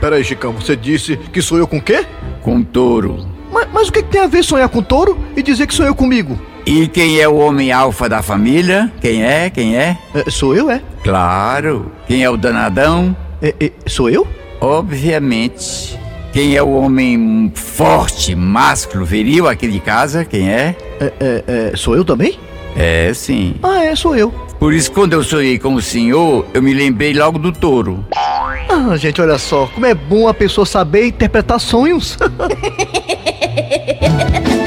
Peraí, 0.00 0.24
Chicão, 0.24 0.52
você 0.52 0.76
disse 0.76 1.16
que 1.16 1.42
sonhou 1.42 1.66
com 1.66 1.78
o 1.78 1.82
quê? 1.82 2.06
Com 2.42 2.56
um 2.56 2.64
touro. 2.64 3.26
Mas, 3.52 3.68
mas 3.72 3.88
o 3.88 3.92
que, 3.92 4.02
que 4.02 4.10
tem 4.10 4.20
a 4.20 4.26
ver 4.26 4.42
sonhar 4.42 4.68
com 4.68 4.82
touro 4.82 5.18
e 5.36 5.42
dizer 5.42 5.66
que 5.66 5.74
sonhou 5.74 5.94
comigo? 5.94 6.38
E 6.64 6.88
quem 6.88 7.20
é 7.20 7.28
o 7.28 7.36
homem 7.36 7.70
alfa 7.72 8.08
da 8.08 8.22
família? 8.22 8.92
Quem 9.00 9.22
é? 9.22 9.50
Quem 9.50 9.76
é? 9.76 9.96
É, 10.14 10.30
sou 10.30 10.54
eu, 10.54 10.70
é? 10.70 10.82
Claro. 11.02 11.92
Quem 12.06 12.24
é 12.24 12.30
o 12.30 12.36
danadão? 12.36 13.16
É, 13.40 13.54
é, 13.60 13.72
sou 13.86 14.10
eu? 14.10 14.26
Obviamente. 14.60 15.96
Quem 16.36 16.54
é 16.54 16.62
o 16.62 16.70
homem 16.72 17.50
forte, 17.54 18.34
másculo, 18.34 19.06
viril 19.06 19.48
aqui 19.48 19.66
de 19.68 19.80
casa? 19.80 20.22
Quem 20.22 20.50
é? 20.50 20.76
É, 21.00 21.12
é, 21.18 21.44
é, 21.72 21.72
sou 21.74 21.96
eu 21.96 22.04
também? 22.04 22.38
É, 22.76 23.10
sim. 23.14 23.54
Ah, 23.62 23.82
é, 23.82 23.96
sou 23.96 24.14
eu. 24.14 24.30
Por 24.58 24.74
isso, 24.74 24.92
quando 24.92 25.14
eu 25.14 25.24
sonhei 25.24 25.58
com 25.58 25.72
o 25.74 25.80
senhor, 25.80 26.44
eu 26.52 26.62
me 26.62 26.74
lembrei 26.74 27.14
logo 27.14 27.38
do 27.38 27.52
touro. 27.52 28.04
Ah, 28.14 28.94
gente, 28.98 29.18
olha 29.18 29.38
só, 29.38 29.66
como 29.68 29.86
é 29.86 29.94
bom 29.94 30.28
a 30.28 30.34
pessoa 30.34 30.66
saber 30.66 31.06
interpretar 31.06 31.58
sonhos. 31.58 32.18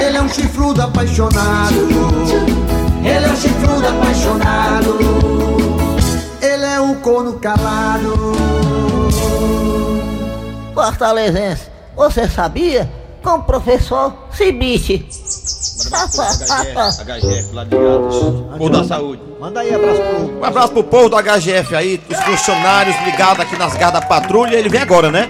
Ele 0.03 0.17
é 0.17 0.21
um 0.23 0.29
chifrudo 0.29 0.81
apaixonado. 0.81 1.87
Ele 3.05 3.25
é 3.25 3.29
um 3.29 3.35
chifrudo 3.35 3.87
apaixonado. 3.87 4.97
Ele 6.41 6.65
é 6.65 6.81
um 6.81 6.95
corno 6.95 7.33
calado. 7.33 8.58
Fortalezense, 10.73 11.67
você 11.95 12.27
sabia? 12.27 12.89
Com 13.23 13.31
o 13.31 13.43
professor 13.43 14.13
Cibite. 14.31 15.05
HGF 15.89 17.53
lá 17.53 17.63
ligados. 17.63 18.15
Povo 18.57 18.69
da 18.69 18.83
saúde. 18.83 19.21
Manda 19.39 19.61
aí 19.61 19.73
abraço 19.73 20.01
pro. 20.01 20.39
Um 20.39 20.43
abraço 20.43 20.73
pro 20.73 20.83
povo 20.83 21.09
do 21.09 21.15
HGF 21.17 21.75
aí, 21.75 22.01
os 22.09 22.19
funcionários 22.19 22.95
ligados 23.03 23.39
aqui 23.39 23.57
nas 23.57 23.73
garras 23.75 24.01
da 24.01 24.07
patrulha. 24.07 24.55
Ele 24.55 24.69
vem 24.69 24.81
agora, 24.81 25.11
né? 25.11 25.29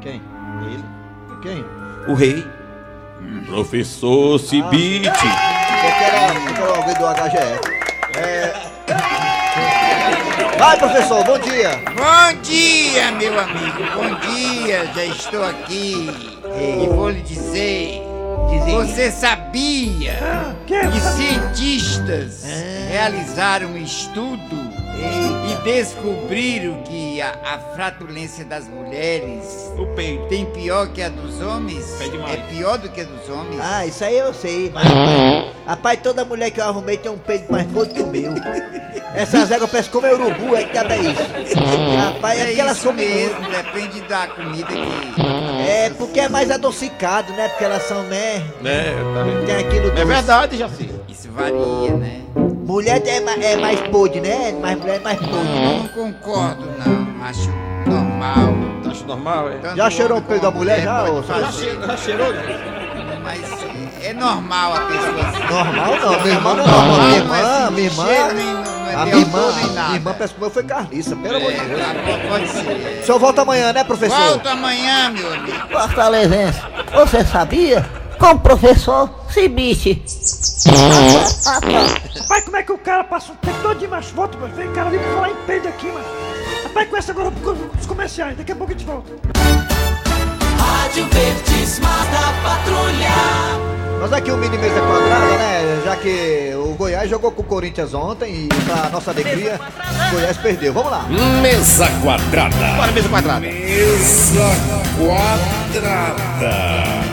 Quem? 0.00 0.22
Ele? 0.62 0.84
Quem? 1.42 1.64
O 2.08 2.14
rei. 2.14 2.44
Professor 3.46 4.38
Cibite. 4.38 5.06
Eu 5.06 5.12
quero, 5.12 6.34
eu 6.34 6.54
quero 6.54 6.74
alguém 6.74 6.94
do 6.94 7.04
HGF. 7.04 7.60
É. 8.18 9.23
Vai, 10.64 10.78
professor, 10.78 11.22
bom 11.24 11.38
dia. 11.40 11.72
Bom 11.94 12.40
dia, 12.40 13.12
meu 13.12 13.38
amigo. 13.38 13.84
Bom 13.94 14.14
dia, 14.20 14.90
já 14.94 15.04
estou 15.04 15.44
aqui. 15.44 16.08
E 16.58 16.86
vou 16.86 17.10
lhe 17.10 17.20
dizer. 17.20 18.00
Você 18.70 19.10
sabia 19.10 20.14
que 20.66 21.00
cientistas 21.00 22.44
realizaram 22.88 23.72
um 23.72 23.76
estudo 23.76 24.63
e 24.96 25.54
descobriram 25.64 26.82
que 26.82 27.20
a, 27.20 27.30
a 27.44 27.58
fratulência 27.74 28.44
das 28.44 28.66
mulheres 28.68 29.70
O 29.78 29.86
peito. 29.94 30.26
tem 30.28 30.44
pior 30.46 30.88
que 30.88 31.02
a 31.02 31.08
dos 31.08 31.40
homens? 31.40 31.84
É. 32.00 32.32
É 32.34 32.36
pior 32.48 32.78
do 32.78 32.88
que 32.88 33.00
a 33.00 33.04
dos 33.04 33.28
homens? 33.28 33.60
Ah, 33.62 33.86
isso 33.86 34.04
aí 34.04 34.16
eu 34.18 34.32
sei. 34.34 34.70
Mas, 34.74 34.84
rapaz, 34.84 35.46
rapaz, 35.66 36.00
toda 36.02 36.24
mulher 36.24 36.50
que 36.50 36.60
eu 36.60 36.64
arrumei 36.64 36.96
tem 36.96 37.10
um 37.10 37.18
peito 37.18 37.50
mais 37.50 37.66
gordo 37.70 37.92
que 37.94 38.02
o 38.02 38.06
meu. 38.06 38.32
Essas 39.14 39.50
éguas 39.50 39.70
parecem 39.70 39.92
comer 39.92 40.14
urubu, 40.14 40.54
aí 40.56 40.64
que 40.66 40.76
é 40.78 40.98
isso? 40.98 41.22
Rapaz, 41.98 42.38
é 42.38 42.42
é 42.42 42.46
porque 42.46 42.60
elas 42.60 42.80
comem 42.82 43.08
mesmo, 43.08 43.40
muito. 43.40 43.50
depende 43.64 44.00
da 44.02 44.26
comida 44.26 44.66
que. 44.66 45.20
É 45.68 45.90
porque 45.96 46.20
é 46.20 46.28
mais 46.28 46.50
adocicado, 46.50 47.32
né? 47.32 47.48
Porque 47.48 47.64
elas 47.64 47.82
são, 47.84 48.02
né? 48.04 48.42
Né, 48.60 48.92
tá 49.14 49.22
vendo? 49.22 49.46
Tem 49.46 49.54
aquilo 49.56 49.86
É 49.88 49.90
doce. 49.90 50.04
verdade, 50.04 50.56
Jaci. 50.58 50.90
Isso 51.08 51.28
varia, 51.30 51.94
né? 51.96 52.20
Mulher 52.64 53.02
é, 53.06 53.52
é 53.52 53.56
mais 53.56 53.80
podre, 53.88 54.20
né? 54.20 54.52
Mais 54.60 54.78
mulher 54.78 54.96
é 54.96 55.00
mais 55.00 55.18
podre, 55.18 55.34
né? 55.44 55.78
Não 55.82 55.88
concordo, 55.88 56.64
não. 56.84 57.24
Acho 57.26 57.50
normal. 57.86 58.54
Acho 58.90 59.04
normal, 59.06 59.50
é? 59.50 59.56
Tanto 59.58 59.76
Já 59.76 59.90
cheirou 59.90 60.18
o 60.18 60.22
peito 60.22 60.42
da 60.42 60.50
mulher, 60.50 60.80
já, 60.82 60.98
pode 61.04 61.10
ô, 61.10 61.22
Já, 61.22 61.34
fazer, 61.34 61.52
che- 61.70 61.86
já 61.86 61.96
cheirou? 61.96 62.26
Mas 63.22 63.40
é 64.02 64.12
normal 64.14 64.74
a 64.74 64.80
pessoa. 64.80 65.64
Normal 65.64 65.96
não, 66.00 66.20
minha 66.22 66.34
irmã 66.34 66.54
não 66.54 66.64
é 66.64 66.66
normal. 66.66 66.84
Minha 66.84 66.98
não 66.98 67.14
é 67.14 67.16
irmã, 67.16 67.64
assim, 67.64 67.74
minha 67.74 67.86
irmã. 67.88 68.06
cheiro, 68.06 68.34
nem- 68.34 68.54
não 68.54 68.86
é 68.90 68.94
A 68.94 68.98
minha 69.04 69.04
Deus 69.16 69.22
irmã, 69.26 69.52
nem 69.56 69.66
nada. 69.72 69.82
minha 69.88 69.96
irmã 69.98 70.12
parece 70.14 70.34
que 70.34 70.38
o 70.38 70.42
meu 70.42 70.50
foi 70.50 70.62
carniça, 70.62 71.16
pelo 71.16 71.36
amor 71.36 71.52
de 71.52 71.58
Deus. 71.60 71.80
É, 71.80 71.84
tá, 71.84 72.28
pode 72.28 72.48
ser. 72.48 73.00
O 73.02 73.06
senhor 73.06 73.18
volta 73.18 73.42
amanhã, 73.42 73.72
né, 73.72 73.84
professor? 73.84 74.16
Volto 74.28 74.46
amanhã, 74.48 75.10
meu 75.10 75.32
amigo. 75.34 75.56
Fortalezense, 75.70 76.60
você 76.94 77.24
sabia? 77.24 77.84
Com 78.18 78.30
o 78.30 78.38
professor 78.38 79.10
Cibite. 79.30 80.02
Rapaz, 82.16 82.44
como 82.44 82.56
é 82.56 82.62
que 82.62 82.72
o 82.72 82.78
cara 82.78 83.04
passa 83.04 83.32
um 83.32 83.36
tempo 83.36 83.58
todo 83.62 83.78
de 83.78 83.86
mais 83.86 84.10
volta, 84.10 84.38
mas 84.40 84.56
vem 84.56 84.72
cara 84.72 84.88
ali 84.88 84.98
pra 84.98 85.14
falar 85.14 85.30
em 85.30 85.36
peido 85.46 85.68
aqui, 85.68 85.86
mano. 85.86 86.06
Rapaz, 86.64 86.88
conhece 86.88 87.10
agora 87.10 87.32
os 87.78 87.86
comerciais, 87.86 88.36
daqui 88.36 88.52
a 88.52 88.56
pouco 88.56 88.72
a 88.72 88.76
gente 88.76 88.86
volta. 88.86 89.12
Rádio 90.58 91.06
Verdes 91.08 91.78
Mata 91.80 92.32
Patrulha. 92.42 93.83
Nós 94.00 94.12
aqui 94.12 94.30
o 94.30 94.36
Mini 94.36 94.58
Mesa 94.58 94.80
Quadrada, 94.80 95.36
né? 95.38 95.82
Já 95.84 95.96
que 95.96 96.52
o 96.56 96.74
Goiás 96.74 97.08
jogou 97.08 97.30
com 97.32 97.42
o 97.42 97.44
Corinthians 97.44 97.94
ontem 97.94 98.44
e, 98.44 98.48
pra 98.64 98.88
nossa 98.90 99.10
alegria, 99.10 99.58
o 100.08 100.10
Goiás 100.14 100.36
perdeu. 100.36 100.72
Vamos 100.72 100.90
lá. 100.90 101.04
Mesa 101.42 101.88
quadrada. 102.02 102.56
Bora, 102.76 102.92
mesa 102.92 103.08
quadrada. 103.08 103.46
Mesa 103.46 104.60
quadrada. 104.98 106.22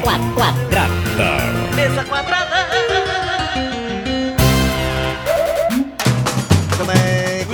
Quadrada. 0.04 0.88
Mesa 1.76 2.04
quadrada. 2.04 2.91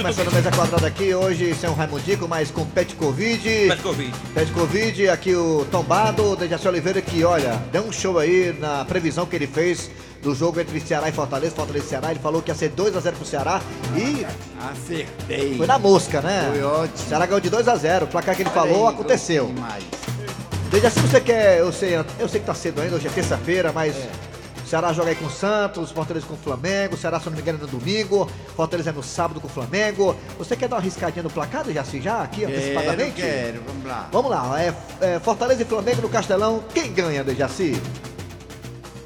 Começando 0.07 0.29
a 0.29 0.31
mesa 0.31 0.51
quadrada 0.51 0.87
aqui, 0.87 1.13
hoje 1.13 1.53
sem 1.53 1.69
o 1.69 1.73
Raimundico, 1.73 2.29
mas 2.29 2.49
com 2.49 2.65
Pet 2.65 2.95
Covid. 2.95 3.67
Pet 3.67 3.81
Covid. 3.81 4.13
Pet 4.33 4.51
Covid, 4.53 5.09
aqui 5.09 5.35
o 5.35 5.65
Tombado, 5.69 6.33
Dejaci 6.37 6.65
Oliveira, 6.65 7.01
que 7.01 7.25
olha, 7.25 7.61
deu 7.73 7.83
um 7.83 7.91
show 7.91 8.17
aí 8.17 8.55
na 8.57 8.85
previsão 8.85 9.25
que 9.25 9.35
ele 9.35 9.47
fez 9.47 9.91
do 10.23 10.33
jogo 10.33 10.61
entre 10.61 10.79
Ceará 10.79 11.09
e 11.09 11.11
Fortaleza, 11.11 11.53
Fortaleza 11.53 11.85
e 11.85 11.89
Ceará. 11.89 12.11
Ele 12.11 12.21
falou 12.21 12.41
que 12.41 12.49
ia 12.49 12.55
ser 12.55 12.71
2x0 12.71 13.11
pro 13.15 13.25
Ceará 13.25 13.61
e 13.97 14.25
Acertei. 14.71 15.57
foi 15.57 15.67
na 15.67 15.77
mosca, 15.77 16.21
né? 16.21 16.51
Foi 16.53 16.63
ótimo. 16.63 17.09
Ceará 17.09 17.25
ganhou 17.25 17.41
de 17.41 17.51
2x0. 17.51 18.03
O 18.03 18.07
placar 18.07 18.33
que 18.33 18.43
ele 18.43 18.49
falou 18.49 18.83
Olha 18.83 18.89
aí, 18.89 18.93
aconteceu. 18.93 19.47
demais. 19.47 19.83
Dejaci, 20.71 21.01
você 21.01 21.19
quer, 21.19 21.59
eu 21.59 21.71
sei, 21.73 21.95
eu 22.17 22.29
sei 22.29 22.39
que 22.39 22.45
tá 22.45 22.53
cedo 22.53 22.79
ainda, 22.79 22.95
hoje 22.95 23.07
é 23.07 23.09
terça-feira, 23.09 23.73
mas. 23.73 23.93
O 23.93 24.26
Ceará 24.67 24.91
joga 24.91 25.11
aí 25.11 25.15
com 25.15 25.25
o 25.25 25.31
Santos, 25.31 25.91
Fortaleza 25.91 26.25
com 26.25 26.33
o 26.33 26.37
Flamengo, 26.37 26.97
Ceará, 26.97 27.21
se 27.21 27.27
não 27.27 27.33
me 27.33 27.41
engano, 27.41 27.57
é 27.57 27.61
no 27.61 27.67
domingo, 27.67 28.29
Fortaleza 28.53 28.89
é 28.89 28.93
no 28.93 29.01
sábado 29.01 29.39
com 29.39 29.47
o 29.47 29.49
Flamengo. 29.49 30.13
Você 30.37 30.57
quer 30.57 30.67
dar 30.67 30.75
uma 30.75 30.81
riscadinha 30.81 31.23
no 31.23 31.29
placar, 31.29 31.63
Dejaci, 31.63 32.01
já 32.01 32.21
aqui, 32.21 32.41
Quero, 32.41 32.51
antecipadamente? 32.51 33.13
quero, 33.13 33.61
vamos 33.65 33.85
lá. 33.85 34.09
Vamos 34.11 34.31
lá, 34.31 34.61
é, 34.61 34.73
é 34.99 35.19
Fortaleza 35.19 35.61
e 35.61 35.65
Flamengo 35.65 36.01
no 36.01 36.09
Castelão. 36.09 36.61
Quem 36.73 36.91
ganha, 36.91 37.23
Dejaci? 37.23 37.81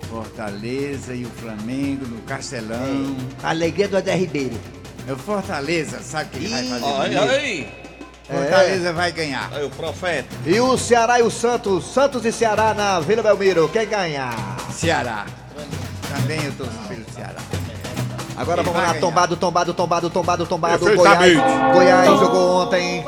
Fortaleza 0.09 1.13
e 1.13 1.25
o 1.25 1.29
Flamengo 1.29 2.07
no 2.07 2.21
Castelão. 2.23 3.15
Alegria 3.43 3.87
do 3.87 3.97
Adé 3.97 4.15
Ribeiro. 4.15 4.59
É 5.07 5.13
o 5.13 5.17
Fortaleza, 5.17 5.99
sabe 6.01 6.25
o 6.25 6.29
que 6.29 6.37
ele 6.37 6.49
vai 6.49 6.63
fazer? 6.63 6.85
Olha 6.85 7.21
aí. 7.21 7.71
Fortaleza 8.27 8.93
vai 8.93 9.11
ganhar. 9.11 9.51
Aí 9.53 9.63
o 9.63 9.69
profeta. 9.69 10.27
E 10.43 10.59
o 10.59 10.75
Ceará 10.75 11.19
e 11.19 11.23
o 11.23 11.29
Santos, 11.29 11.85
Santos 11.93 12.25
e 12.25 12.31
Ceará 12.31 12.73
na 12.73 12.99
Vila 12.99 13.21
Belmiro. 13.21 13.69
Quem 13.69 13.87
ganha? 13.87 14.31
Ceará. 14.71 15.25
Vem 16.25 16.43
eu 16.43 16.53
pelo 16.53 16.69
Ceará. 17.13 17.35
Agora 18.37 18.63
vamos 18.63 18.81
lá, 18.81 18.93
tombado, 18.95 19.35
tombado, 19.35 19.73
tombado, 19.73 20.09
tombado, 20.09 20.45
tombado. 20.47 20.95
Goiás, 20.95 21.37
Goiás 21.73 22.19
jogou 22.19 22.61
ontem. 22.61 23.05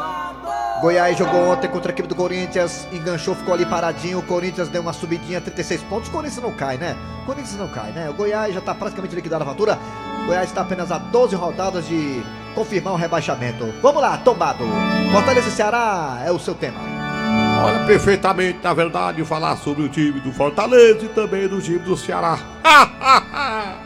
Goiás 0.82 1.18
jogou 1.18 1.50
ontem 1.50 1.70
contra 1.70 1.92
a 1.92 1.94
equipe 1.94 2.10
do 2.10 2.16
Corinthians, 2.16 2.86
enganchou, 2.92 3.34
ficou 3.34 3.54
ali 3.54 3.66
paradinho. 3.66 4.20
O 4.20 4.24
Corinthians 4.24 4.68
deu 4.68 4.82
uma 4.82 4.92
subidinha, 4.92 5.40
36 5.40 5.82
pontos. 5.84 6.10
O 6.10 6.12
Corinthians 6.12 6.44
não 6.44 6.52
cai, 6.52 6.78
né? 6.78 6.96
O 7.24 7.26
Corinthians 7.26 7.58
não 7.58 7.70
cai, 7.70 7.92
né? 7.92 8.10
O 8.10 8.14
Goiás 8.14 8.54
já 8.54 8.60
tá 8.60 8.76
praticamente 8.76 9.16
liquidado 9.16 9.44
a 9.44 9.48
fatura. 9.48 9.80
O 10.24 10.26
Goiás 10.28 10.50
está 10.50 10.62
apenas 10.62 10.92
a 10.92 10.98
12 10.98 11.36
rodadas 11.36 11.88
de 11.88 12.22
confirmar 12.54 12.94
o 12.94 12.98
rebaixamento. 12.98 13.74
Vamos 13.82 14.02
lá, 14.02 14.18
tombado. 14.18 14.66
Fortaleza 15.12 15.48
e 15.48 15.52
Ceará 15.52 16.22
é 16.26 16.32
o 16.32 16.40
seu 16.40 16.54
tema. 16.54 16.93
Olha, 17.64 17.86
perfeitamente, 17.86 18.60
na 18.64 18.74
verdade, 18.74 19.24
falar 19.24 19.56
sobre 19.58 19.84
o 19.84 19.90
time 19.90 20.20
do 20.20 20.32
Fortaleza 20.34 21.06
e 21.06 21.08
também 21.10 21.48
do 21.48 21.62
time 21.62 21.80
do 21.80 21.96
Ceará. 21.98 22.38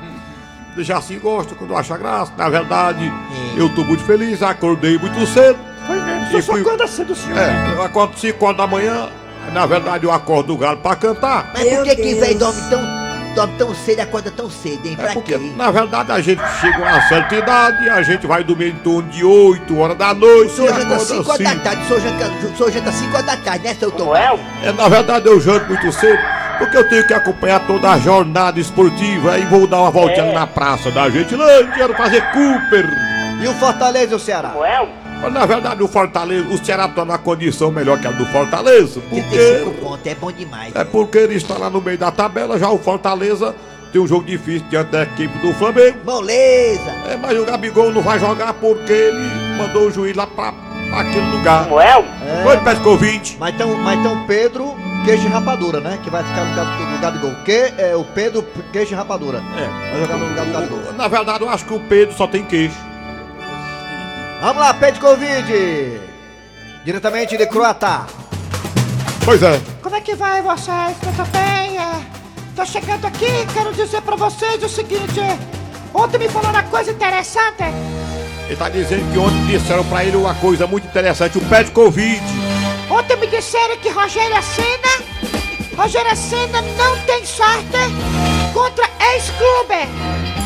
Já 0.79 0.97
assim 0.99 1.17
gosto 1.17 1.55
quando 1.55 1.75
acha 1.75 1.97
graça. 1.97 2.31
Na 2.37 2.47
verdade, 2.49 3.11
eu 3.57 3.67
tô 3.73 3.83
muito 3.83 4.03
feliz, 4.03 4.43
acordei 4.43 4.95
muito 4.97 5.25
cedo. 5.25 5.57
Foi 5.87 5.99
mesmo, 5.99 6.27
só 6.31 6.37
E 6.37 6.41
só 6.43 6.51
fui- 6.51 6.61
acorda 6.61 6.87
cedo, 6.87 7.15
senhor. 7.15 7.37
É, 7.37 7.73
eu 7.75 7.81
acordo 7.83 8.17
5 8.19 8.45
horas 8.45 8.57
da 8.57 8.67
manhã. 8.67 9.09
Na 9.53 9.65
verdade, 9.65 10.03
eu 10.05 10.11
acordo 10.11 10.53
o 10.53 10.57
galo 10.57 10.77
pra 10.77 10.95
cantar. 10.95 11.51
Mas 11.53 11.67
por 11.67 11.83
que 11.83 11.95
que 11.95 12.13
velho 12.15 12.37
dorme 12.37 12.61
tão, 12.69 12.79
dorme 13.37 13.53
tão 13.57 13.75
cedo 13.75 13.99
e 13.99 14.01
acorda 14.01 14.31
tão 14.31 14.49
cedo, 14.49 14.87
hein? 14.87 14.95
Pra 14.95 15.11
É 15.11 15.13
porque, 15.13 15.37
quê? 15.37 15.53
na 15.55 15.69
verdade, 15.69 16.11
a 16.11 16.19
gente 16.19 16.41
chega 16.59 16.75
a 16.77 16.79
uma 16.93 17.01
certa 17.07 17.35
idade, 17.35 17.87
a 17.89 18.01
gente 18.01 18.25
vai 18.25 18.43
dormir 18.43 18.69
em 18.69 18.75
torno 18.77 19.07
de 19.09 19.23
8 19.23 19.77
horas 19.77 19.95
da 19.97 20.11
noite. 20.13 20.53
O 20.53 20.55
senhor 20.55 20.69
e 20.71 20.73
janta 20.73 20.85
acorda 20.95 21.05
5 21.05 21.29
horas 21.31 21.43
da 21.43 21.49
cinco. 21.51 21.63
tarde, 21.63 21.81
o 21.81 21.85
senhor 21.87 22.01
janta, 22.01 22.25
o 22.25 22.57
senhor 22.57 22.71
janta 22.71 22.91
5 22.91 23.13
horas 23.13 23.25
da 23.27 23.37
tarde, 23.37 23.63
né, 23.63 23.75
seu 23.75 23.91
Tom? 23.91 24.15
É, 24.15 24.71
na 24.73 24.89
verdade, 24.89 25.27
eu 25.27 25.39
janto 25.39 25.67
muito 25.67 25.91
cedo, 25.91 26.19
porque 26.57 26.77
eu 26.77 26.89
tenho 26.89 27.05
que 27.05 27.13
acompanhar 27.13 27.59
toda 27.67 27.91
a 27.91 27.99
jornada 27.99 28.59
esportiva 28.59 29.37
e 29.37 29.45
vou 29.45 29.67
dar 29.67 29.81
uma 29.81 29.91
voltinha 29.91 30.25
É. 30.25 30.33
na 30.33 30.47
praça 30.47 30.89
da 30.89 31.07
Gentilândia, 31.09 31.71
quero 31.75 31.93
fazer 31.93 32.21
Cooper. 32.31 32.89
E 33.39 33.47
o 33.47 33.53
Fortaleza 33.53 34.13
e 34.13 34.15
o 34.15 34.19
Ceará? 34.19 34.51
Na 35.31 35.45
verdade, 35.45 35.83
o 35.83 35.87
Fortaleza, 35.87 36.47
o 36.49 36.57
Ceará 36.63 36.87
tá 36.87 37.03
numa 37.03 37.17
condição 37.17 37.71
melhor 37.71 37.99
que 37.99 38.07
a 38.07 38.11
do 38.11 38.25
Fortaleza, 38.27 39.01
porque 39.09 39.21
35 39.21 39.71
pontos, 39.73 40.07
é 40.07 40.15
bom 40.15 40.31
demais. 40.31 40.75
é 40.75 40.83
porque 40.83 41.17
ele 41.17 41.35
está 41.35 41.57
lá 41.57 41.69
no 41.69 41.81
meio 41.81 41.97
da 41.97 42.11
tabela, 42.11 42.57
já 42.57 42.69
o 42.69 42.77
Fortaleza 42.77 43.53
tem 43.91 44.01
um 44.01 44.07
jogo 44.07 44.23
difícil 44.25 44.65
diante 44.69 44.91
da 44.91 45.03
equipe 45.03 45.37
do 45.39 45.53
Flamengo. 45.53 45.97
Moleza! 46.05 46.91
É, 47.09 47.17
mas 47.17 47.37
o 47.37 47.45
Gabigol 47.45 47.91
não 47.91 48.01
vai 48.01 48.19
jogar 48.19 48.53
porque 48.53 48.91
ele 48.91 49.29
mandou 49.57 49.87
o 49.87 49.91
juiz 49.91 50.15
lá 50.15 50.27
pra, 50.27 50.53
pra 50.89 51.01
aquele 51.01 51.25
lugar. 51.31 51.67
É. 51.71 52.43
Foi 52.43 52.57
Pescovinte. 52.57 53.37
Mas 53.39 53.55
tem, 53.55 53.67
mas 53.67 54.01
tem 54.01 54.11
o 54.11 54.27
Pedro 54.27 54.75
Queijo 55.05 55.21
de 55.23 55.27
Rapadura, 55.29 55.79
né? 55.79 55.99
Que 56.03 56.09
vai 56.09 56.23
ficar 56.23 56.43
no 56.43 56.49
lugar 56.51 56.77
do, 56.77 56.85
do 56.95 57.01
Gabigol. 57.01 57.35
Que 57.45 57.73
é 57.77 57.95
o 57.95 58.03
Pedro 58.03 58.45
Queijo 58.73 58.89
de 58.89 58.95
Rapadura. 58.95 59.41
É. 59.57 59.91
Vai 59.91 60.01
jogar 60.01 60.17
no 60.17 60.27
lugar 60.27 60.45
do 60.45 60.51
Gabigol. 60.51 60.79
Na 60.97 61.07
verdade, 61.07 61.43
eu 61.43 61.49
acho 61.49 61.65
que 61.65 61.73
o 61.73 61.79
Pedro 61.79 62.15
só 62.15 62.27
tem 62.27 62.43
queixo. 62.43 62.77
Vamos 64.39 64.61
lá, 64.61 64.73
Pedro 64.73 65.01
Covid. 65.01 66.01
Diretamente 66.85 67.35
de 67.37 67.45
Croatá. 67.47 68.05
Pois 69.25 69.41
é. 69.41 69.59
Como 69.81 69.95
é 69.95 70.01
que 70.01 70.15
vai 70.15 70.41
vocês? 70.41 70.95
Tudo 71.01 71.25
bem? 71.31 71.77
É, 71.77 71.99
tô 72.55 72.65
chegando 72.65 73.05
aqui 73.05 73.45
quero 73.53 73.73
dizer 73.73 74.01
pra 74.01 74.15
vocês 74.15 74.61
o 74.63 74.69
seguinte. 74.69 75.19
Ontem 75.93 76.19
me 76.19 76.29
falaram 76.29 76.51
uma 76.59 76.63
coisa 76.63 76.91
interessante. 76.91 77.63
Ele 78.45 78.55
tá 78.55 78.69
dizendo 78.69 79.11
que 79.11 79.17
ontem 79.17 79.45
disseram 79.47 79.83
pra 79.85 80.05
ele 80.05 80.15
uma 80.15 80.35
coisa 80.35 80.67
muito 80.67 80.87
interessante, 80.87 81.37
o 81.37 81.41
pé 81.41 81.63
de 81.63 81.71
Covid. 81.71 82.21
Ontem 82.89 83.17
me 83.17 83.27
disseram 83.27 83.75
que 83.77 83.89
Rogério 83.89 84.41
Senna, 84.43 85.75
Rogério 85.75 86.15
Senna 86.15 86.61
não 86.61 86.97
tem 87.01 87.25
sorte 87.25 87.77
contra 88.53 88.89
ex-clube. 89.13 89.89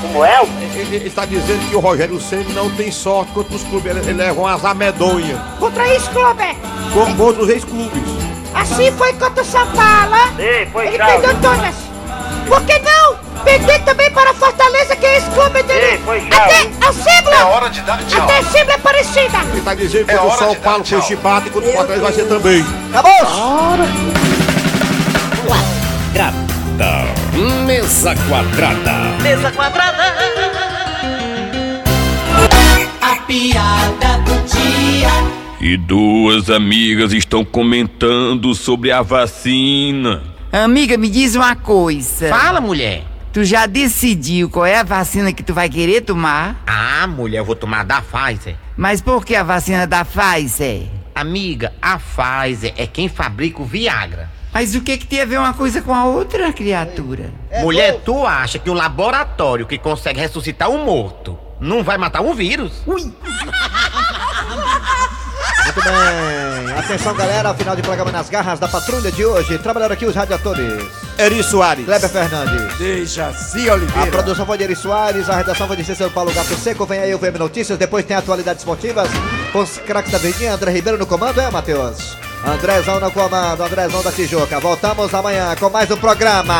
Como 0.01 0.25
é? 0.25 0.39
Ele, 0.75 0.95
ele 0.95 1.07
está 1.07 1.25
dizendo 1.25 1.69
que 1.69 1.75
o 1.75 1.79
Rogério 1.79 2.19
Senna 2.19 2.45
não 2.53 2.69
tem 2.71 2.91
sorte 2.91 3.31
contra 3.33 3.55
os 3.55 3.63
clubes, 3.63 3.91
ele, 3.91 3.99
ele 3.99 4.13
leva 4.13 4.39
umas 4.39 4.63
amedonhas. 4.65 5.37
Contra 5.59 5.87
ex-clube. 5.87 6.57
Com- 6.93 7.15
Contra 7.15 7.43
os 7.43 7.49
ex-clubes. 7.49 8.01
Assim 8.53 8.91
foi 8.93 9.13
contra 9.13 9.41
o 9.41 9.45
São 9.45 9.65
Paulo. 9.67 10.15
Sim, 10.37 10.69
foi 10.71 10.87
Ele 10.87 10.97
chave. 10.97 11.11
perdeu 11.11 11.35
todas. 11.41 11.75
Por 12.47 12.61
que 12.63 12.79
não? 12.79 13.15
Perder 13.43 13.79
também 13.83 14.11
para 14.11 14.33
Fortaleza, 14.33 14.95
que 14.95 15.05
é 15.05 15.15
ex-clube 15.15 15.63
dele. 15.63 15.97
Sim, 15.97 16.03
foi 16.03 16.27
Até 16.27 16.69
a 16.87 16.93
Sembla. 16.93 17.35
É 17.35 17.43
hora 17.45 17.69
de 17.69 17.81
dar 17.81 17.97
tchau. 18.05 18.23
Até 18.23 18.37
a 18.39 18.43
Sembla 18.43 18.73
é 18.73 18.77
parecida. 18.77 19.37
Ele 19.49 19.59
está 19.59 19.73
dizendo 19.73 20.05
que 20.07 20.15
o 20.15 20.31
São 20.37 20.55
Paulo 20.55 20.85
foi 20.85 21.01
chipado 21.01 21.47
e 21.47 21.49
contra 21.49 21.69
o 21.69 21.73
Fortaleza 21.73 22.03
vai 22.03 22.13
ser 22.13 22.25
também. 22.27 22.65
Acabou! 22.89 23.11
Quadrada. 25.47 27.07
Mesa 27.65 28.15
quadrada. 28.27 28.91
Mesa 29.21 29.51
quadrada. 29.51 29.97
A 33.01 33.15
piada 33.23 34.19
do 34.19 34.47
dia. 34.47 35.09
E 35.59 35.75
duas 35.75 36.49
amigas 36.49 37.11
estão 37.11 37.43
comentando 37.43 38.53
sobre 38.53 38.91
a 38.91 39.01
vacina. 39.01 40.23
Amiga, 40.51 40.97
me 40.97 41.09
diz 41.09 41.35
uma 41.35 41.55
coisa. 41.55 42.29
Fala, 42.29 42.61
mulher. 42.61 43.03
Tu 43.33 43.43
já 43.43 43.65
decidiu 43.65 44.49
qual 44.49 44.65
é 44.65 44.77
a 44.77 44.83
vacina 44.83 45.33
que 45.33 45.41
tu 45.41 45.53
vai 45.53 45.67
querer 45.69 46.01
tomar? 46.01 46.61
Ah, 46.67 47.07
mulher, 47.07 47.39
eu 47.39 47.45
vou 47.45 47.55
tomar 47.55 47.83
da 47.85 48.01
Pfizer. 48.01 48.55
Mas 48.77 49.01
por 49.01 49.25
que 49.25 49.35
a 49.35 49.43
vacina 49.43 49.87
da 49.87 50.05
Pfizer? 50.05 50.83
Amiga, 51.15 51.73
a 51.81 51.97
Pfizer 51.97 52.73
é 52.77 52.85
quem 52.85 53.07
fabrica 53.07 53.61
o 53.61 53.65
Viagra. 53.65 54.29
Mas 54.53 54.75
o 54.75 54.81
que 54.81 54.97
que 54.97 55.07
tem 55.07 55.21
a 55.21 55.25
ver 55.25 55.39
uma 55.39 55.53
coisa 55.53 55.81
com 55.81 55.93
a 55.95 56.05
outra, 56.05 56.51
criatura? 56.51 57.31
mulher, 57.61 58.01
tu 58.03 58.25
acha 58.27 58.59
que 58.59 58.69
um 58.69 58.73
laboratório 58.73 59.65
que 59.65 59.77
consegue 59.77 60.19
ressuscitar 60.19 60.69
um 60.69 60.83
morto 60.83 61.37
não 61.61 61.83
vai 61.83 61.97
matar 61.97 62.21
um 62.21 62.33
vírus? 62.33 62.71
Ui! 62.85 63.01
Muito 65.63 65.81
bem. 65.83 66.77
Atenção, 66.77 67.13
galera. 67.13 67.53
Final 67.53 67.75
de 67.75 67.81
programa 67.81 68.11
nas 68.11 68.29
garras 68.29 68.59
da 68.59 68.67
patrulha 68.67 69.11
de 69.11 69.23
hoje. 69.23 69.57
Trabalharam 69.59 69.93
aqui 69.93 70.05
os 70.05 70.15
radiadores. 70.15 70.83
Eri 71.17 71.43
Soares. 71.43 71.85
Kleber 71.85 72.09
Fernandes. 72.09 72.77
Dejaci 72.77 73.69
A 73.69 73.73
Oliveira. 73.75 74.11
produção 74.11 74.45
foi 74.45 74.57
de 74.57 74.63
Eri 74.63 74.75
Soares, 74.75 75.29
a 75.29 75.35
redação 75.37 75.67
foi 75.67 75.77
de 75.77 75.83
Cícero 75.85 76.09
Paulo 76.11 76.33
Gato 76.33 76.55
Seco. 76.55 76.85
Vem 76.85 76.99
aí 76.99 77.13
o 77.13 77.19
VM 77.19 77.37
Notícias, 77.37 77.77
depois 77.77 78.03
tem 78.03 78.17
atualidades 78.17 78.61
esportivas 78.61 79.09
com 79.53 79.59
os 79.59 79.77
craques 79.77 80.11
da 80.11 80.17
Verdinha. 80.17 80.53
André 80.53 80.71
Ribeiro 80.71 80.97
no 80.97 81.05
comando, 81.05 81.39
é, 81.39 81.49
Matheus? 81.51 82.17
Andrezão 82.43 82.99
no 82.99 83.11
comando, 83.11 83.63
Andrezão 83.63 84.01
da 84.01 84.11
Tijuca. 84.11 84.59
Voltamos 84.59 85.13
amanhã 85.13 85.55
com 85.55 85.69
mais 85.69 85.89
um 85.91 85.97
programa. 85.97 86.57